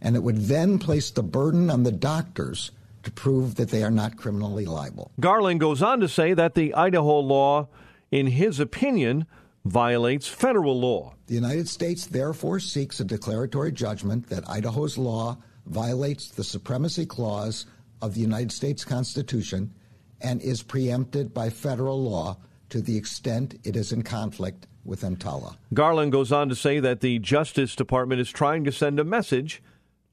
and 0.00 0.14
it 0.14 0.22
would 0.22 0.42
then 0.42 0.78
place 0.78 1.10
the 1.10 1.22
burden 1.22 1.70
on 1.70 1.82
the 1.82 1.92
doctors 1.92 2.70
to 3.02 3.10
prove 3.10 3.54
that 3.56 3.70
they 3.70 3.82
are 3.82 3.90
not 3.90 4.16
criminally 4.16 4.66
liable. 4.66 5.10
Garland 5.20 5.60
goes 5.60 5.82
on 5.82 6.00
to 6.00 6.08
say 6.08 6.34
that 6.34 6.54
the 6.54 6.74
Idaho 6.74 7.20
law, 7.20 7.68
in 8.10 8.26
his 8.26 8.60
opinion, 8.60 9.26
violates 9.64 10.26
federal 10.26 10.78
law. 10.78 11.14
The 11.26 11.34
United 11.34 11.68
States 11.68 12.06
therefore 12.06 12.60
seeks 12.60 13.00
a 13.00 13.04
declaratory 13.04 13.72
judgment 13.72 14.28
that 14.28 14.48
Idaho's 14.48 14.96
law 14.96 15.38
violates 15.66 16.28
the 16.28 16.44
Supremacy 16.44 17.06
Clause 17.06 17.66
of 18.00 18.14
the 18.14 18.20
United 18.20 18.52
States 18.52 18.84
Constitution 18.84 19.74
and 20.20 20.40
is 20.40 20.62
preempted 20.62 21.34
by 21.34 21.50
federal 21.50 22.02
law 22.02 22.38
to 22.70 22.80
the 22.80 22.96
extent 22.96 23.58
it 23.64 23.76
is 23.76 23.92
in 23.92 24.02
conflict 24.02 24.66
with 24.84 25.02
EMTALA. 25.02 25.56
Garland 25.74 26.12
goes 26.12 26.32
on 26.32 26.48
to 26.48 26.54
say 26.54 26.80
that 26.80 27.00
the 27.00 27.18
Justice 27.18 27.76
Department 27.76 28.20
is 28.20 28.30
trying 28.30 28.64
to 28.64 28.72
send 28.72 28.98
a 28.98 29.04
message 29.04 29.62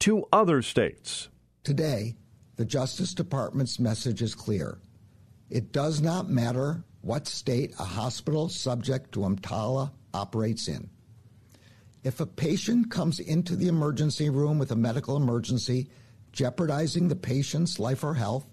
to 0.00 0.26
other 0.32 0.62
states. 0.62 1.28
Today, 1.64 2.16
the 2.56 2.64
Justice 2.64 3.14
Department's 3.14 3.78
message 3.78 4.22
is 4.22 4.34
clear. 4.34 4.78
It 5.50 5.72
does 5.72 6.00
not 6.00 6.28
matter 6.28 6.82
what 7.02 7.26
state 7.26 7.74
a 7.78 7.84
hospital 7.84 8.48
subject 8.48 9.12
to 9.12 9.20
EMTALA 9.20 9.92
operates 10.12 10.66
in. 10.66 10.88
If 12.02 12.20
a 12.20 12.26
patient 12.26 12.90
comes 12.90 13.20
into 13.20 13.56
the 13.56 13.68
emergency 13.68 14.30
room 14.30 14.58
with 14.58 14.70
a 14.70 14.76
medical 14.76 15.16
emergency 15.16 15.88
jeopardizing 16.32 17.08
the 17.08 17.16
patient's 17.16 17.78
life 17.78 18.04
or 18.04 18.14
health, 18.14 18.46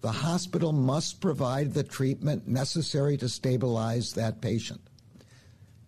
the 0.00 0.12
hospital 0.12 0.72
must 0.72 1.20
provide 1.20 1.74
the 1.74 1.82
treatment 1.82 2.46
necessary 2.46 3.16
to 3.16 3.28
stabilize 3.28 4.12
that 4.12 4.40
patient. 4.40 4.80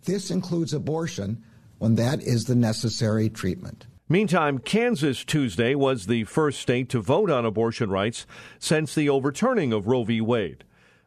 This 0.05 0.31
includes 0.31 0.73
abortion 0.73 1.45
when 1.79 1.95
that 1.97 2.23
is 2.23 2.45
the 2.45 2.55
necessary 2.55 3.29
treatment. 3.29 3.87
Meantime, 4.13 4.59
Kansas 4.59 5.25
Tuesday 5.25 5.77
was 5.77 6.07
the 6.07 6.25
first 6.25 6.59
state 6.59 6.89
to 6.89 7.01
vote 7.01 7.31
on 7.31 7.47
abortion 7.47 7.91
rights 7.91 8.27
since 8.59 8.93
the 8.93 9.09
overturning 9.09 9.73
of 9.73 9.87
Roe 9.87 10.03
v. 10.03 10.21
Wade. 10.21 10.65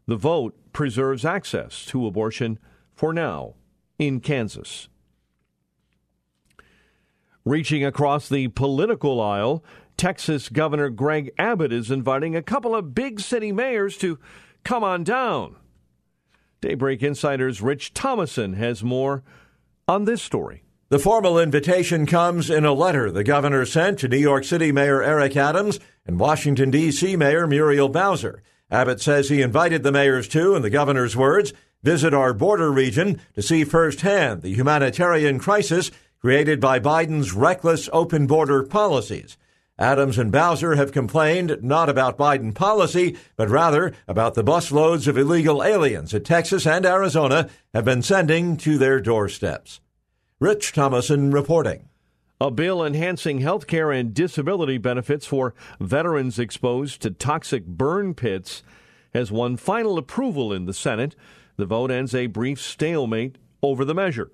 The 0.08 0.16
vote 0.16 0.56
preserves 0.72 1.26
access 1.26 1.86
to 1.88 2.08
abortion 2.08 2.60
for 2.96 3.12
now 3.12 3.56
in 4.00 4.22
Kansas. 4.22 4.88
Reaching 7.44 7.84
across 7.84 8.30
the 8.30 8.48
political 8.48 9.20
aisle, 9.20 9.66
Texas 9.98 10.48
Governor 10.48 10.90
Greg 10.90 11.34
Abbott 11.38 11.74
is 11.74 11.92
inviting 11.92 12.38
a 12.38 12.42
couple 12.42 12.74
of 12.74 12.96
big 12.96 13.20
city 13.20 13.52
mayors 13.52 13.98
to 13.98 14.18
come 14.64 14.82
on 14.82 15.04
down. 15.04 15.58
Daybreak 16.62 17.04
Insider's 17.04 17.62
Rich 17.62 17.94
Thomason 17.94 18.54
has 18.54 18.82
more 18.82 19.24
on 19.90 20.06
this 20.06 20.22
story. 20.22 20.63
The 20.94 21.00
formal 21.00 21.40
invitation 21.40 22.06
comes 22.06 22.52
in 22.52 22.66
a 22.66 22.72
letter 22.72 23.10
the 23.10 23.24
governor 23.24 23.66
sent 23.66 23.98
to 23.98 24.08
New 24.08 24.16
York 24.16 24.44
City 24.44 24.72
Mayor 24.72 25.02
Eric 25.02 25.36
Adams 25.36 25.80
and 26.06 26.20
Washington, 26.20 26.70
D.C. 26.70 27.16
Mayor 27.16 27.48
Muriel 27.48 27.90
Bowser. 27.90 28.44
Abbott 28.70 29.02
says 29.02 29.28
he 29.28 29.42
invited 29.42 29.82
the 29.82 29.92
mayors 29.92 30.28
to, 30.28 30.54
in 30.54 30.62
the 30.62 30.70
governor's 30.70 31.18
words, 31.18 31.52
visit 31.82 32.14
our 32.14 32.32
border 32.32 32.72
region 32.72 33.20
to 33.34 33.42
see 33.42 33.64
firsthand 33.64 34.44
the 34.44 34.54
humanitarian 34.54 35.40
crisis 35.40 35.90
created 36.22 36.62
by 36.62 36.80
Biden's 36.80 37.34
reckless 37.34 37.90
open 37.92 38.28
border 38.28 38.62
policies. 38.62 39.36
Adams 39.80 40.20
and 40.20 40.32
Bowser 40.32 40.76
have 40.76 40.92
complained 40.92 41.58
not 41.64 41.90
about 41.90 42.20
Biden 42.20 42.54
policy, 42.54 43.18
but 43.36 43.50
rather 43.50 43.96
about 44.08 44.36
the 44.36 44.44
busloads 44.44 45.08
of 45.08 45.18
illegal 45.18 45.64
aliens 45.64 46.12
that 46.12 46.24
Texas 46.24 46.68
and 46.68 46.86
Arizona 46.86 47.50
have 47.74 47.84
been 47.84 48.04
sending 48.04 48.58
to 48.58 48.78
their 48.78 49.02
doorsteps. 49.02 49.80
Rich 50.44 50.74
Thomason 50.74 51.32
reporting. 51.32 51.88
A 52.42 52.52
bill 52.52 52.84
enhancing 52.84 53.40
health 53.40 53.66
care 53.66 53.94
and 53.94 54.14
disability 54.14 54.78
benefits 54.78 55.26
for 55.26 55.54
veterans 55.80 56.38
exposed 56.38 57.02
to 57.04 57.12
toxic 57.12 57.66
burn 57.66 58.14
pits 58.14 58.62
has 59.14 59.32
won 59.32 59.56
final 59.56 59.98
approval 59.98 60.52
in 60.52 60.66
the 60.66 60.74
Senate. 60.74 61.16
The 61.56 61.66
vote 61.66 61.92
ends 61.92 62.14
a 62.14 62.28
brief 62.28 62.60
stalemate 62.60 63.38
over 63.62 63.86
the 63.86 63.96
measure. 63.96 64.34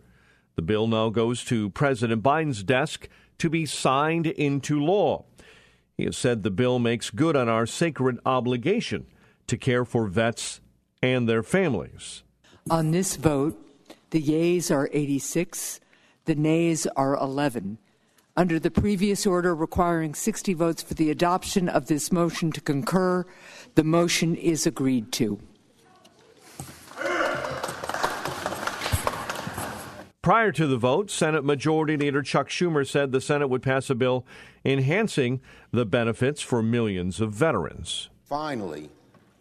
The 0.56 0.64
bill 0.64 0.88
now 0.88 1.10
goes 1.10 1.46
to 1.46 1.70
President 1.70 2.24
Biden's 2.24 2.64
desk 2.64 3.08
to 3.38 3.48
be 3.48 3.68
signed 3.68 4.26
into 4.26 4.84
law. 4.84 5.26
He 5.96 6.06
has 6.06 6.18
said 6.18 6.42
the 6.42 6.50
bill 6.50 6.80
makes 6.80 7.12
good 7.12 7.36
on 7.36 7.48
our 7.48 7.68
sacred 7.68 8.18
obligation 8.26 9.06
to 9.46 9.58
care 9.58 9.86
for 9.86 10.08
vets 10.08 10.60
and 11.04 11.30
their 11.30 11.44
families. 11.44 12.24
On 12.68 12.90
this 12.90 13.16
vote, 13.16 13.64
the 14.10 14.20
yeas 14.20 14.72
are 14.72 14.90
86, 14.92 15.82
the 16.26 16.36
nays 16.36 16.86
are 16.96 17.16
11. 17.16 17.78
Under 18.38 18.60
the 18.60 18.72
previous 18.72 19.26
order 19.26 19.54
requiring 19.54 20.14
60 20.14 20.54
votes 20.54 20.82
for 20.82 20.94
the 20.94 21.12
adoption 21.12 21.68
of 21.68 21.88
this 21.88 22.12
motion 22.12 22.52
to 22.54 22.62
concur, 22.62 23.26
the 23.76 23.84
motion 23.84 24.36
is 24.36 24.66
agreed 24.66 25.12
to. 25.14 25.40
Prior 30.22 30.52
to 30.52 30.68
the 30.68 30.78
vote, 30.78 31.10
Senate 31.10 31.44
Majority 31.44 31.98
Leader 31.98 32.22
Chuck 32.22 32.50
Schumer 32.50 32.88
said 32.88 33.12
the 33.12 33.20
Senate 33.20 33.48
would 33.48 33.64
pass 33.64 33.90
a 33.90 33.96
bill 33.96 34.26
enhancing 34.64 35.42
the 35.72 35.86
benefits 35.86 36.42
for 36.42 36.62
millions 36.62 37.20
of 37.20 37.34
veterans. 37.34 38.10
Finally, 38.26 38.90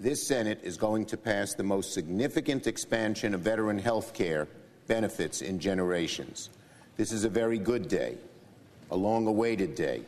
this 0.01 0.27
Senate 0.27 0.61
is 0.63 0.77
going 0.77 1.05
to 1.07 1.17
pass 1.17 1.55
the 1.55 1.63
most 1.63 1.93
significant 1.93 2.67
expansion 2.67 3.35
of 3.35 3.41
veteran 3.41 3.79
health 3.79 4.15
care 4.15 4.49
benefits 4.87 5.43
in 5.43 5.59
generations. 5.59 6.51
This 6.99 7.13
is 7.13 7.23
a 7.23 7.29
very 7.29 7.59
good 7.59 7.87
day, 7.87 8.17
a 8.91 8.97
long 8.97 9.29
awaited 9.29 9.77
day, 9.77 10.03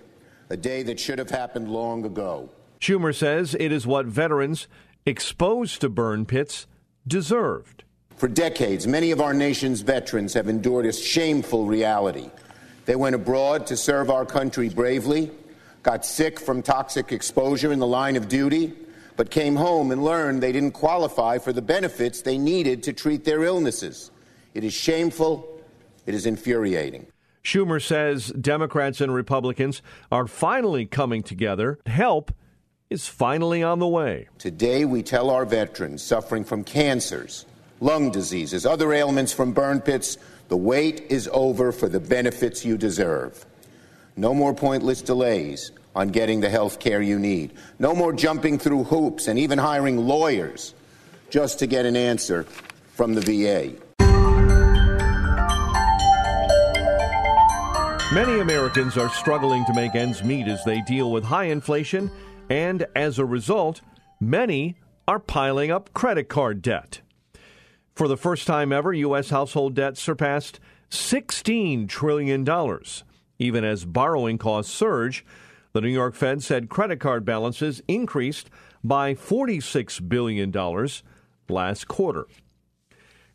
a 0.49 0.57
day 0.57 0.83
that 0.83 0.99
should 0.99 1.21
have 1.21 1.31
happened 1.31 1.69
long 1.69 2.05
ago. 2.05 2.51
Schumer 2.81 3.15
says 3.15 3.55
it 3.55 3.71
is 3.71 3.87
what 3.87 4.07
veterans 4.07 4.67
exposed 5.07 5.81
to 5.83 5.89
burn 5.89 6.27
pits 6.27 6.67
deserved. 7.07 7.85
For 8.17 8.27
decades, 8.27 8.89
many 8.89 9.13
of 9.13 9.21
our 9.21 9.33
nation's 9.33 9.83
veterans 9.83 10.35
have 10.35 10.49
endured 10.49 10.85
a 10.85 10.93
shameful 10.93 11.65
reality. 11.65 12.29
They 12.87 12.97
went 12.97 13.15
abroad 13.15 13.69
to 13.69 13.77
serve 13.77 14.11
our 14.11 14.27
country 14.27 14.69
bravely, 14.69 15.31
got 15.85 16.05
sick 16.05 16.41
from 16.41 16.61
toxic 16.61 17.13
exposure 17.13 17.71
in 17.71 17.79
the 17.79 17.87
line 17.87 18.17
of 18.17 18.29
duty, 18.29 18.73
but 19.17 19.31
came 19.31 19.55
home 19.55 19.93
and 19.93 20.03
learned 20.03 20.43
they 20.43 20.51
didn't 20.51 20.73
qualify 20.73 21.39
for 21.39 21.53
the 21.53 21.63
benefits 21.63 22.23
they 22.23 22.37
needed 22.37 22.83
to 22.83 22.93
treat 22.93 23.25
their 23.25 23.45
illnesses. 23.45 24.11
It 24.55 24.65
is 24.65 24.75
shameful. 24.75 25.50
It 26.07 26.15
is 26.15 26.27
infuriating. 26.27 27.07
Schumer 27.43 27.83
says 27.83 28.29
Democrats 28.29 29.01
and 29.01 29.15
Republicans 29.15 29.83
are 30.13 30.27
finally 30.27 30.87
coming 30.87 31.23
together. 31.23 31.79
Help 31.87 32.33
is 32.91 33.07
finally 33.07 33.63
on 33.63 33.79
the 33.79 33.87
way. 33.87 34.29
Today, 34.39 34.85
we 34.85 35.03
tell 35.03 35.31
our 35.31 35.47
veterans 35.47 36.03
suffering 36.03 36.45
from 36.45 36.65
cancers, 36.65 37.47
lung 37.81 38.11
diseases, 38.11 38.67
other 38.67 38.93
ailments 38.93 39.33
from 39.33 39.53
burn 39.53 39.81
pits, 39.81 40.19
the 40.49 40.57
wait 40.57 41.03
is 41.09 41.31
over 41.33 41.71
for 41.71 41.89
the 41.89 42.01
benefits 42.01 42.65
you 42.65 42.77
deserve. 42.77 43.47
No 44.17 44.35
more 44.35 44.53
pointless 44.53 45.01
delays 45.01 45.71
on 45.95 46.09
getting 46.09 46.41
the 46.41 46.51
health 46.51 46.81
care 46.81 47.01
you 47.01 47.19
need. 47.19 47.53
No 47.79 47.95
more 47.95 48.13
jumping 48.13 48.59
through 48.59 48.85
hoops 48.85 49.29
and 49.29 49.39
even 49.39 49.59
hiring 49.59 49.97
lawyers 49.97 50.75
just 51.31 51.61
to 51.61 51.67
get 51.67 51.87
an 51.87 51.97
answer 51.97 52.43
from 52.95 53.15
the 53.15 53.21
VA. 53.21 53.73
Many 58.13 58.41
Americans 58.41 58.99
are 58.99 59.09
struggling 59.09 59.65
to 59.67 59.73
make 59.73 59.95
ends 59.95 60.25
meet 60.25 60.49
as 60.49 60.65
they 60.65 60.81
deal 60.81 61.13
with 61.13 61.23
high 61.23 61.45
inflation, 61.45 62.11
and 62.49 62.85
as 62.97 63.21
a 63.21 63.25
result, 63.25 63.83
many 64.19 64.75
are 65.07 65.21
piling 65.21 65.71
up 65.71 65.95
credit 65.95 66.29
card 66.29 66.61
debt. 66.61 67.03
For 67.95 68.09
the 68.09 68.17
first 68.17 68.49
time 68.49 68.73
ever, 68.73 68.93
U.S. 68.93 69.31
household 69.31 69.75
debt 69.75 69.97
surpassed 69.97 70.59
$16 70.91 71.89
trillion. 71.89 72.45
Even 73.39 73.63
as 73.65 73.85
borrowing 73.85 74.39
costs 74.39 74.75
surge, 74.75 75.25
the 75.73 75.81
New 75.81 75.89
York 75.89 76.17
Fed 76.17 76.43
said 76.43 76.69
credit 76.69 76.99
card 76.99 77.25
balances 77.25 77.81
increased 77.87 78.51
by 78.83 79.15
$46 79.15 80.09
billion 80.09 80.51
last 81.49 81.87
quarter. 81.87 82.27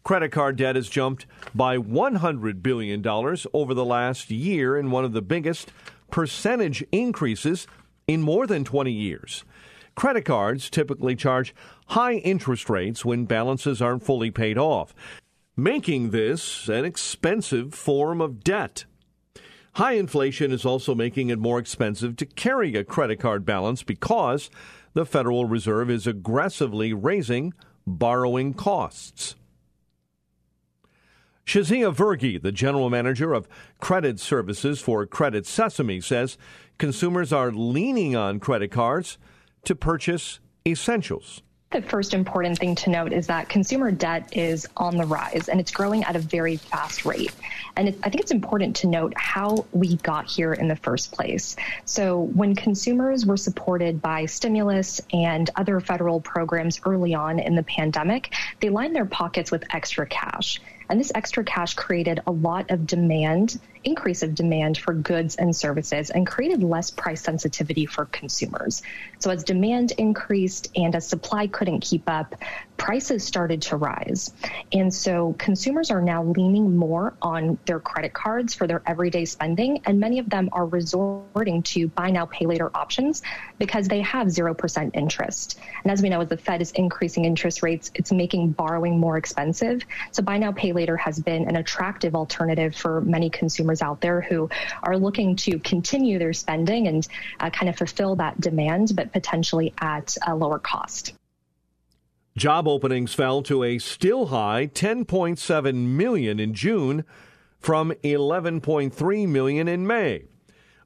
Credit 0.06 0.30
card 0.30 0.56
debt 0.58 0.76
has 0.76 0.88
jumped 0.88 1.26
by 1.56 1.78
$100 1.80 2.62
billion 2.62 3.04
over 3.08 3.74
the 3.74 3.84
last 3.84 4.30
year 4.30 4.78
in 4.78 4.92
one 4.92 5.04
of 5.04 5.14
the 5.14 5.22
biggest 5.24 5.72
percentage 6.12 6.86
increases 6.92 7.66
in 8.08 8.22
more 8.22 8.46
than 8.46 8.64
20 8.64 8.92
years. 8.92 9.44
Credit 9.96 10.24
cards 10.24 10.70
typically 10.70 11.16
charge 11.16 11.56
high 11.88 12.18
interest 12.18 12.70
rates 12.70 13.04
when 13.04 13.26
balances 13.26 13.82
aren't 13.82 14.04
fully 14.04 14.30
paid 14.30 14.60
off, 14.60 14.94
making 15.58 16.12
this 16.12 16.70
an 16.70 16.86
expensive 16.86 17.74
form 17.74 18.22
of 18.22 18.44
debt. 18.44 18.86
High 19.74 19.94
inflation 19.94 20.52
is 20.52 20.66
also 20.66 20.94
making 20.94 21.30
it 21.30 21.40
more 21.40 21.58
expensive 21.58 22.16
to 22.18 22.28
carry 22.28 22.76
a 22.76 22.84
credit 22.84 23.20
card 23.20 23.44
balance 23.44 23.82
because 23.82 24.52
the 24.94 25.04
Federal 25.04 25.46
Reserve 25.46 25.90
is 25.90 26.06
aggressively 26.06 26.94
raising 26.94 27.56
borrowing 27.88 28.54
costs. 28.54 29.36
Shazia 31.46 31.94
Verghee, 31.96 32.42
the 32.42 32.52
general 32.52 32.90
manager 32.90 33.34
of 33.34 33.48
credit 33.80 34.20
services 34.20 34.82
for 34.82 35.06
Credit 35.06 35.46
Sesame, 35.46 36.02
says 36.02 36.38
consumers 36.80 37.32
are 37.32 37.52
leaning 37.52 38.16
on 38.16 38.40
credit 38.40 38.72
cards 38.72 39.20
to 39.66 39.76
purchase 39.76 40.40
essentials. 40.68 41.44
The 41.72 41.82
first 41.82 42.14
important 42.14 42.58
thing 42.58 42.74
to 42.76 42.90
note 42.90 43.12
is 43.12 43.28
that 43.28 43.50
consumer 43.50 43.92
debt 43.92 44.30
is 44.32 44.68
on 44.78 44.98
the 44.98 45.06
rise 45.06 45.50
and 45.50 45.60
it's 45.60 45.72
growing 45.72 46.04
at 46.04 46.16
a 46.16 46.20
very 46.20 46.58
fast 46.58 47.06
rate. 47.06 47.34
And 47.76 47.90
it, 47.90 47.98
I 48.04 48.10
think 48.10 48.22
it's 48.22 48.32
important 48.32 48.76
to 48.78 48.88
note 48.88 49.14
how 49.18 49.66
we 49.72 49.98
got 49.98 50.26
here 50.26 50.54
in 50.54 50.68
the 50.68 50.76
first 50.78 51.12
place. 51.12 51.56
So, 51.84 52.22
when 52.34 52.56
consumers 52.56 53.26
were 53.26 53.36
supported 53.38 54.02
by 54.02 54.26
stimulus 54.26 55.02
and 55.12 55.50
other 55.58 55.80
federal 55.80 56.22
programs 56.22 56.80
early 56.86 57.14
on 57.14 57.40
in 57.40 57.56
the 57.56 57.64
pandemic, 57.64 58.34
they 58.62 58.70
lined 58.70 58.96
their 58.96 59.06
pockets 59.06 59.52
with 59.52 59.64
extra 59.72 60.08
cash. 60.08 60.62
And 60.90 61.00
this 61.00 61.12
extra 61.16 61.44
cash 61.44 61.74
created 61.74 62.22
a 62.28 62.32
lot 62.32 62.70
of 62.72 62.86
demand, 62.86 63.60
increase 63.86 64.24
of 64.24 64.36
demand 64.36 64.78
for 64.78 64.94
goods 64.94 65.36
and 65.36 65.56
services, 65.56 66.10
and 66.10 66.28
created 66.28 66.64
less 66.64 66.92
price 66.92 67.22
sensitivity 67.22 67.86
for 67.86 68.06
consumers. 68.06 68.82
So 69.20 69.30
as 69.30 69.44
demand 69.44 69.94
increased 69.98 70.70
and 70.76 70.94
as 70.96 71.08
supply 71.08 71.48
couldn't 71.48 71.80
keep 71.80 72.04
up, 72.08 72.36
prices 72.78 73.24
started 73.24 73.62
to 73.62 73.78
rise. 73.78 74.34
And 74.74 74.94
so 74.94 75.34
consumers 75.38 75.92
are 75.92 76.02
now 76.02 76.24
leaning 76.24 76.76
more 76.76 77.14
on 77.22 77.58
their 77.66 77.80
credit 77.80 78.14
cards 78.14 78.54
for 78.54 78.68
their 78.68 78.82
everyday 78.86 79.26
spending, 79.26 79.82
and 79.86 80.00
many 80.00 80.20
of 80.20 80.30
them 80.30 80.50
are 80.52 80.66
resorting 80.66 81.64
to 81.64 81.88
buy 81.90 82.10
now, 82.10 82.26
pay 82.26 82.46
later 82.46 82.70
options 82.76 83.22
because 83.60 83.88
they 83.88 84.02
have 84.02 84.28
0% 84.28 84.92
interest. 84.94 85.60
And 85.84 85.92
as 85.92 86.02
we 86.02 86.10
know, 86.10 86.22
as 86.22 86.30
the 86.30 86.38
Fed 86.38 86.62
is 86.62 86.72
increasing 86.72 87.26
interest 87.26 87.64
rates, 87.64 87.92
it's 87.96 88.12
making 88.12 88.52
borrowing 88.52 89.00
more 89.00 89.18
expensive. 89.18 89.84
So 90.12 90.24
buy 90.24 90.38
now, 90.38 90.52
pay 90.52 90.74
later 90.74 90.98
has 90.98 91.20
been 91.20 91.48
an 91.48 91.56
attractive 91.56 92.16
alternative 92.16 92.76
for 92.76 93.02
many 93.02 93.30
consumers 93.30 93.75
out 93.82 94.02
there 94.02 94.22
who 94.22 94.50
are 94.84 94.98
looking 94.98 95.36
to 95.38 95.60
continue 95.60 96.20
their 96.20 96.34
spending 96.34 96.88
and 96.88 97.08
uh, 97.40 97.50
kind 97.50 97.70
of 97.70 97.78
fulfill 97.78 98.16
that 98.18 98.40
demand, 98.40 98.94
but 98.96 99.12
potentially 99.12 99.74
at 99.80 100.16
a 100.26 100.36
lower 100.36 100.60
cost. 100.60 101.14
Job 102.38 102.68
openings 102.68 103.14
fell 103.14 103.42
to 103.44 103.64
a 103.64 103.80
still 103.80 104.28
high 104.28 104.68
10.7 104.68 105.74
million 105.88 106.40
in 106.40 106.54
June 106.54 107.06
from 107.60 107.92
11.3 108.04 109.28
million 109.28 109.68
in 109.68 109.88
May. 109.88 110.26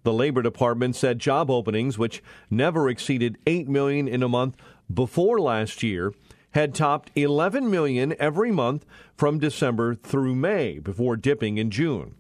The 0.04 0.14
Labor 0.14 0.42
Department 0.42 0.96
said 0.96 1.20
job 1.20 1.50
openings, 1.50 1.98
which 1.98 2.24
never 2.50 2.88
exceeded 2.88 3.38
8 3.48 3.68
million 3.68 4.08
in 4.08 4.24
a 4.24 4.30
month 4.30 4.56
before 4.94 5.40
last 5.40 5.84
year, 5.84 6.14
had 6.52 6.74
topped 6.74 7.12
11 7.16 7.70
million 7.70 8.16
every 8.20 8.52
month 8.52 8.86
from 9.16 9.40
December 9.40 9.94
through 9.96 10.36
May 10.36 10.80
before 10.80 11.16
dipping 11.16 11.58
in 11.58 11.70
June. 11.70 12.16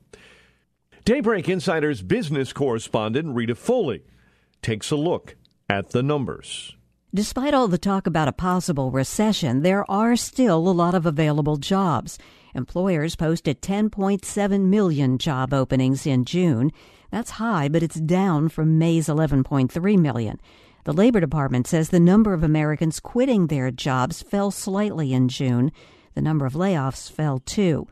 Daybreak 1.09 1.49
Insider's 1.49 2.03
business 2.03 2.53
correspondent 2.53 3.33
Rita 3.33 3.55
Foley 3.55 4.03
takes 4.61 4.91
a 4.91 4.95
look 4.95 5.35
at 5.67 5.89
the 5.89 6.03
numbers. 6.03 6.75
Despite 7.11 7.51
all 7.51 7.67
the 7.67 7.79
talk 7.79 8.05
about 8.05 8.27
a 8.27 8.31
possible 8.31 8.91
recession, 8.91 9.63
there 9.63 9.89
are 9.89 10.15
still 10.15 10.59
a 10.59 10.69
lot 10.69 10.93
of 10.93 11.07
available 11.07 11.57
jobs. 11.57 12.19
Employers 12.53 13.15
posted 13.15 13.59
10.7 13.59 14.65
million 14.65 15.17
job 15.17 15.51
openings 15.51 16.05
in 16.05 16.25
June. 16.25 16.69
That's 17.09 17.31
high, 17.31 17.69
but 17.69 17.81
it's 17.81 17.99
down 17.99 18.49
from 18.49 18.77
May's 18.77 19.07
11.3 19.07 19.97
million. 19.97 20.39
The 20.83 20.93
Labor 20.93 21.19
Department 21.19 21.65
says 21.65 21.89
the 21.89 21.99
number 21.99 22.35
of 22.35 22.43
Americans 22.43 22.99
quitting 22.99 23.47
their 23.47 23.71
jobs 23.71 24.21
fell 24.21 24.51
slightly 24.51 25.11
in 25.11 25.27
June. 25.27 25.71
The 26.13 26.21
number 26.21 26.45
of 26.45 26.53
layoffs 26.53 27.11
fell 27.11 27.39
too. 27.39 27.87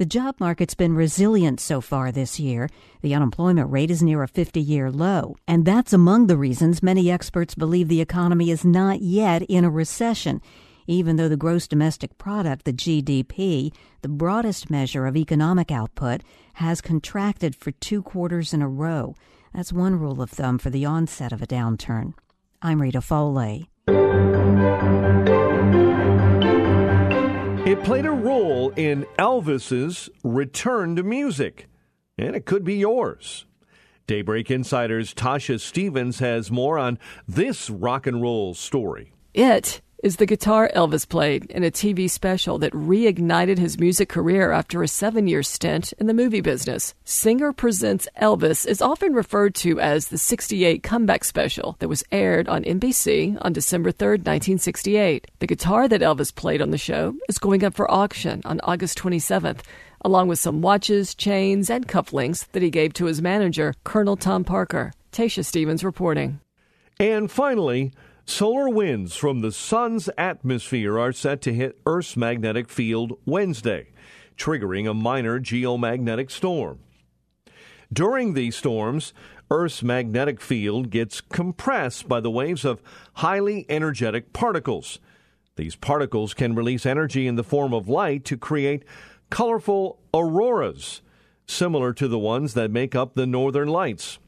The 0.00 0.06
job 0.06 0.36
market's 0.40 0.72
been 0.72 0.94
resilient 0.94 1.60
so 1.60 1.82
far 1.82 2.10
this 2.10 2.40
year. 2.40 2.70
The 3.02 3.14
unemployment 3.14 3.70
rate 3.70 3.90
is 3.90 4.02
near 4.02 4.22
a 4.22 4.28
50 4.28 4.58
year 4.58 4.90
low. 4.90 5.36
And 5.46 5.66
that's 5.66 5.92
among 5.92 6.26
the 6.26 6.38
reasons 6.38 6.82
many 6.82 7.10
experts 7.10 7.54
believe 7.54 7.88
the 7.88 8.00
economy 8.00 8.50
is 8.50 8.64
not 8.64 9.02
yet 9.02 9.42
in 9.42 9.62
a 9.62 9.68
recession, 9.68 10.40
even 10.86 11.16
though 11.16 11.28
the 11.28 11.36
gross 11.36 11.68
domestic 11.68 12.16
product, 12.16 12.64
the 12.64 12.72
GDP, 12.72 13.74
the 14.00 14.08
broadest 14.08 14.70
measure 14.70 15.04
of 15.04 15.18
economic 15.18 15.70
output, 15.70 16.22
has 16.54 16.80
contracted 16.80 17.54
for 17.54 17.70
two 17.70 18.00
quarters 18.00 18.54
in 18.54 18.62
a 18.62 18.68
row. 18.70 19.14
That's 19.52 19.70
one 19.70 19.96
rule 19.96 20.22
of 20.22 20.30
thumb 20.30 20.56
for 20.56 20.70
the 20.70 20.86
onset 20.86 21.30
of 21.30 21.42
a 21.42 21.46
downturn. 21.46 22.14
I'm 22.62 22.80
Rita 22.80 23.02
Foley. 23.02 23.68
It 27.70 27.84
played 27.84 28.04
a 28.04 28.10
role 28.10 28.70
in 28.70 29.06
Elvis's 29.16 30.10
return 30.24 30.96
to 30.96 31.04
music, 31.04 31.68
and 32.18 32.34
it 32.34 32.44
could 32.44 32.64
be 32.64 32.74
yours. 32.74 33.46
Daybreak 34.08 34.50
Insider's 34.50 35.14
Tasha 35.14 35.60
Stevens 35.60 36.18
has 36.18 36.50
more 36.50 36.80
on 36.80 36.98
this 37.28 37.70
rock 37.70 38.08
and 38.08 38.20
roll 38.20 38.54
story. 38.54 39.12
It 39.34 39.82
is 40.02 40.16
the 40.16 40.26
guitar 40.26 40.70
Elvis 40.74 41.08
played 41.08 41.50
in 41.50 41.64
a 41.64 41.70
TV 41.70 42.08
special 42.08 42.58
that 42.58 42.72
reignited 42.72 43.58
his 43.58 43.78
music 43.78 44.08
career 44.08 44.50
after 44.50 44.82
a 44.82 44.88
seven 44.88 45.26
year 45.26 45.42
stint 45.42 45.92
in 45.98 46.06
the 46.06 46.14
movie 46.14 46.40
business. 46.40 46.94
Singer 47.04 47.52
Presents 47.52 48.08
Elvis 48.20 48.66
is 48.66 48.82
often 48.82 49.12
referred 49.12 49.54
to 49.56 49.78
as 49.80 50.08
the 50.08 50.18
68 50.18 50.82
comeback 50.82 51.24
special 51.24 51.76
that 51.78 51.88
was 51.88 52.04
aired 52.10 52.48
on 52.48 52.64
NBC 52.64 53.36
on 53.42 53.52
December 53.52 53.92
3, 53.92 54.08
1968. 54.08 55.30
The 55.38 55.46
guitar 55.46 55.88
that 55.88 56.00
Elvis 56.00 56.34
played 56.34 56.62
on 56.62 56.70
the 56.70 56.78
show 56.78 57.14
is 57.28 57.38
going 57.38 57.64
up 57.64 57.74
for 57.74 57.90
auction 57.90 58.42
on 58.44 58.60
August 58.64 58.98
27th 58.98 59.60
along 60.02 60.28
with 60.28 60.38
some 60.38 60.62
watches, 60.62 61.14
chains, 61.14 61.68
and 61.68 61.86
cufflinks 61.86 62.46
that 62.52 62.62
he 62.62 62.70
gave 62.70 62.94
to 62.94 63.04
his 63.04 63.20
manager, 63.20 63.74
Colonel 63.84 64.16
Tom 64.16 64.44
Parker. 64.44 64.92
Tasha 65.12 65.44
Stevens 65.44 65.84
reporting. 65.84 66.40
And 66.98 67.30
finally, 67.30 67.92
Solar 68.30 68.68
winds 68.68 69.16
from 69.16 69.40
the 69.40 69.50
sun's 69.50 70.08
atmosphere 70.16 70.96
are 71.00 71.12
set 71.12 71.42
to 71.42 71.52
hit 71.52 71.80
Earth's 71.84 72.16
magnetic 72.16 72.70
field 72.70 73.18
Wednesday, 73.26 73.88
triggering 74.36 74.88
a 74.88 74.94
minor 74.94 75.40
geomagnetic 75.40 76.30
storm. 76.30 76.78
During 77.92 78.34
these 78.34 78.54
storms, 78.54 79.12
Earth's 79.50 79.82
magnetic 79.82 80.40
field 80.40 80.90
gets 80.90 81.20
compressed 81.20 82.08
by 82.08 82.20
the 82.20 82.30
waves 82.30 82.64
of 82.64 82.80
highly 83.14 83.66
energetic 83.68 84.32
particles. 84.32 85.00
These 85.56 85.74
particles 85.74 86.32
can 86.32 86.54
release 86.54 86.86
energy 86.86 87.26
in 87.26 87.34
the 87.34 87.42
form 87.42 87.74
of 87.74 87.88
light 87.88 88.24
to 88.26 88.36
create 88.36 88.84
colorful 89.28 89.98
auroras, 90.14 91.02
similar 91.48 91.92
to 91.94 92.06
the 92.06 92.18
ones 92.18 92.54
that 92.54 92.70
make 92.70 92.94
up 92.94 93.14
the 93.14 93.26
northern 93.26 93.68
lights. 93.68 94.20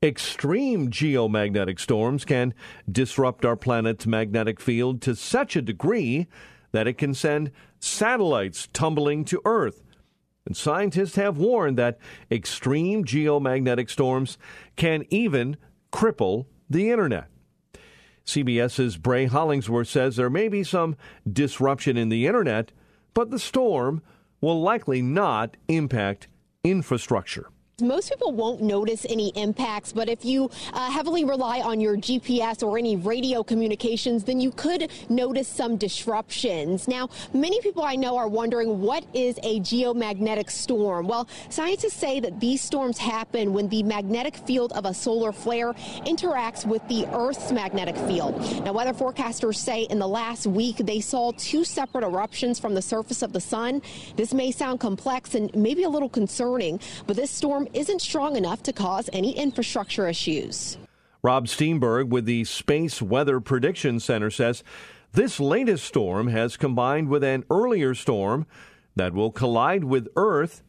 Extreme 0.00 0.90
geomagnetic 0.90 1.80
storms 1.80 2.24
can 2.24 2.54
disrupt 2.90 3.44
our 3.44 3.56
planet's 3.56 4.06
magnetic 4.06 4.60
field 4.60 5.02
to 5.02 5.16
such 5.16 5.56
a 5.56 5.62
degree 5.62 6.28
that 6.70 6.86
it 6.86 6.98
can 6.98 7.14
send 7.14 7.50
satellites 7.80 8.68
tumbling 8.72 9.24
to 9.24 9.42
Earth. 9.44 9.82
And 10.46 10.56
scientists 10.56 11.16
have 11.16 11.36
warned 11.36 11.76
that 11.78 11.98
extreme 12.30 13.04
geomagnetic 13.04 13.90
storms 13.90 14.38
can 14.76 15.04
even 15.10 15.56
cripple 15.92 16.46
the 16.70 16.90
internet. 16.90 17.26
CBS's 18.24 18.98
Bray 18.98 19.26
Hollingsworth 19.26 19.88
says 19.88 20.14
there 20.14 20.30
may 20.30 20.48
be 20.48 20.62
some 20.62 20.96
disruption 21.30 21.96
in 21.96 22.08
the 22.08 22.26
internet, 22.26 22.70
but 23.14 23.30
the 23.30 23.38
storm 23.38 24.00
will 24.40 24.60
likely 24.60 25.02
not 25.02 25.56
impact 25.66 26.28
infrastructure. 26.62 27.50
Most 27.80 28.10
people 28.10 28.32
won't 28.32 28.60
notice 28.60 29.06
any 29.08 29.28
impacts, 29.36 29.92
but 29.92 30.08
if 30.08 30.24
you 30.24 30.50
uh, 30.72 30.90
heavily 30.90 31.24
rely 31.24 31.60
on 31.60 31.80
your 31.80 31.96
GPS 31.96 32.66
or 32.66 32.76
any 32.76 32.96
radio 32.96 33.44
communications, 33.44 34.24
then 34.24 34.40
you 34.40 34.50
could 34.50 34.90
notice 35.08 35.46
some 35.46 35.76
disruptions. 35.76 36.88
Now, 36.88 37.08
many 37.32 37.60
people 37.60 37.84
I 37.84 37.94
know 37.94 38.16
are 38.16 38.26
wondering 38.26 38.80
what 38.80 39.04
is 39.14 39.38
a 39.44 39.60
geomagnetic 39.60 40.50
storm? 40.50 41.06
Well, 41.06 41.28
scientists 41.50 41.92
say 41.94 42.18
that 42.18 42.40
these 42.40 42.60
storms 42.60 42.98
happen 42.98 43.52
when 43.52 43.68
the 43.68 43.84
magnetic 43.84 44.34
field 44.38 44.72
of 44.72 44.84
a 44.84 44.92
solar 44.92 45.30
flare 45.30 45.72
interacts 46.04 46.66
with 46.66 46.82
the 46.88 47.06
Earth's 47.12 47.52
magnetic 47.52 47.96
field. 47.96 48.40
Now, 48.64 48.72
weather 48.72 48.92
forecasters 48.92 49.54
say 49.54 49.82
in 49.82 50.00
the 50.00 50.08
last 50.08 50.48
week 50.48 50.78
they 50.78 50.98
saw 50.98 51.30
two 51.38 51.62
separate 51.62 52.02
eruptions 52.02 52.58
from 52.58 52.74
the 52.74 52.82
surface 52.82 53.22
of 53.22 53.32
the 53.32 53.40
sun. 53.40 53.82
This 54.16 54.34
may 54.34 54.50
sound 54.50 54.80
complex 54.80 55.36
and 55.36 55.54
maybe 55.54 55.84
a 55.84 55.88
little 55.88 56.08
concerning, 56.08 56.80
but 57.06 57.14
this 57.14 57.30
storm 57.30 57.67
isn't 57.74 58.02
strong 58.02 58.36
enough 58.36 58.62
to 58.64 58.72
cause 58.72 59.10
any 59.12 59.36
infrastructure 59.36 60.08
issues. 60.08 60.78
Rob 61.22 61.46
Steenburgh 61.46 62.08
with 62.08 62.26
the 62.26 62.44
Space 62.44 63.02
Weather 63.02 63.40
Prediction 63.40 63.98
Center 63.98 64.30
says 64.30 64.62
this 65.12 65.40
latest 65.40 65.84
storm 65.84 66.28
has 66.28 66.56
combined 66.56 67.08
with 67.08 67.24
an 67.24 67.44
earlier 67.50 67.94
storm 67.94 68.46
that 68.94 69.14
will 69.14 69.30
collide 69.30 69.84
with 69.84 70.08
Earth 70.16 70.62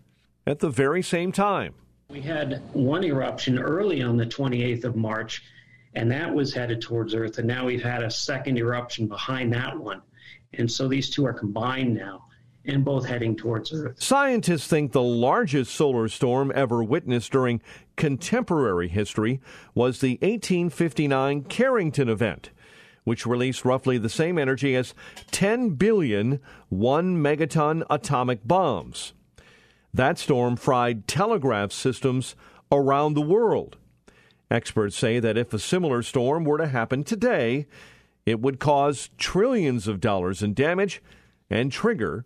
at 0.48 0.60
the 0.60 0.70
very 0.70 1.04
same 1.04 1.32
time. 1.32 1.76
We 2.10 2.22
had 2.22 2.62
one 2.74 3.04
eruption 3.04 3.60
early 3.60 4.02
on 4.02 4.18
the 4.18 4.26
28th 4.26 4.86
of 4.86 4.96
March, 4.96 5.44
and 5.94 6.10
that 6.12 6.34
was 6.34 6.54
headed 6.54 6.82
towards 6.82 7.14
Earth. 7.14 7.38
And 7.38 7.48
now 7.48 7.66
we've 7.66 7.84
had 7.84 8.02
a 8.02 8.10
second 8.10 8.58
eruption 8.58 9.08
behind 9.08 9.54
that 9.54 9.78
one. 9.78 10.02
And 10.54 10.72
so 10.72 10.88
these 10.88 11.10
two 11.10 11.26
are 11.26 11.34
combined 11.34 11.94
now 11.94 12.26
and 12.70 12.86
both 12.86 13.06
heading 13.06 13.36
towards 13.36 13.74
Earth. 13.74 14.02
Scientists 14.02 14.68
think 14.68 14.92
the 14.92 15.02
largest 15.02 15.74
solar 15.74 16.08
storm 16.08 16.52
ever 16.56 16.84
witnessed 16.84 17.32
during 17.32 17.62
contemporary 17.96 18.88
history 18.88 19.42
was 19.74 20.00
the 20.00 20.14
1859 20.22 21.44
Carrington 21.44 22.10
event, 22.10 22.52
which 23.04 23.26
released 23.26 23.66
roughly 23.66 23.98
the 23.98 24.10
same 24.10 24.38
energy 24.38 24.76
as 24.76 24.94
10 25.32 25.72
billion 25.72 26.40
one 26.70 27.18
megaton 27.18 27.84
atomic 27.90 28.48
bombs. 28.48 29.14
That 29.94 30.20
storm 30.20 30.56
fried 30.56 31.08
telegraph 31.08 31.72
systems 31.72 32.36
around 32.72 33.16
the 33.16 33.22
world. 33.22 33.78
Experts 34.52 34.96
say 34.96 35.20
that 35.20 35.38
if 35.38 35.54
a 35.54 35.60
similar 35.60 36.02
storm 36.02 36.44
were 36.44 36.58
to 36.58 36.68
happen 36.68 37.04
today, 37.04 37.68
it 38.26 38.40
would 38.40 38.60
cause 38.60 39.10
trillions 39.18 39.88
of 39.88 40.00
dollars 40.00 40.44
in 40.44 40.54
damage 40.54 41.02
and 41.50 41.72
trigger 41.72 42.26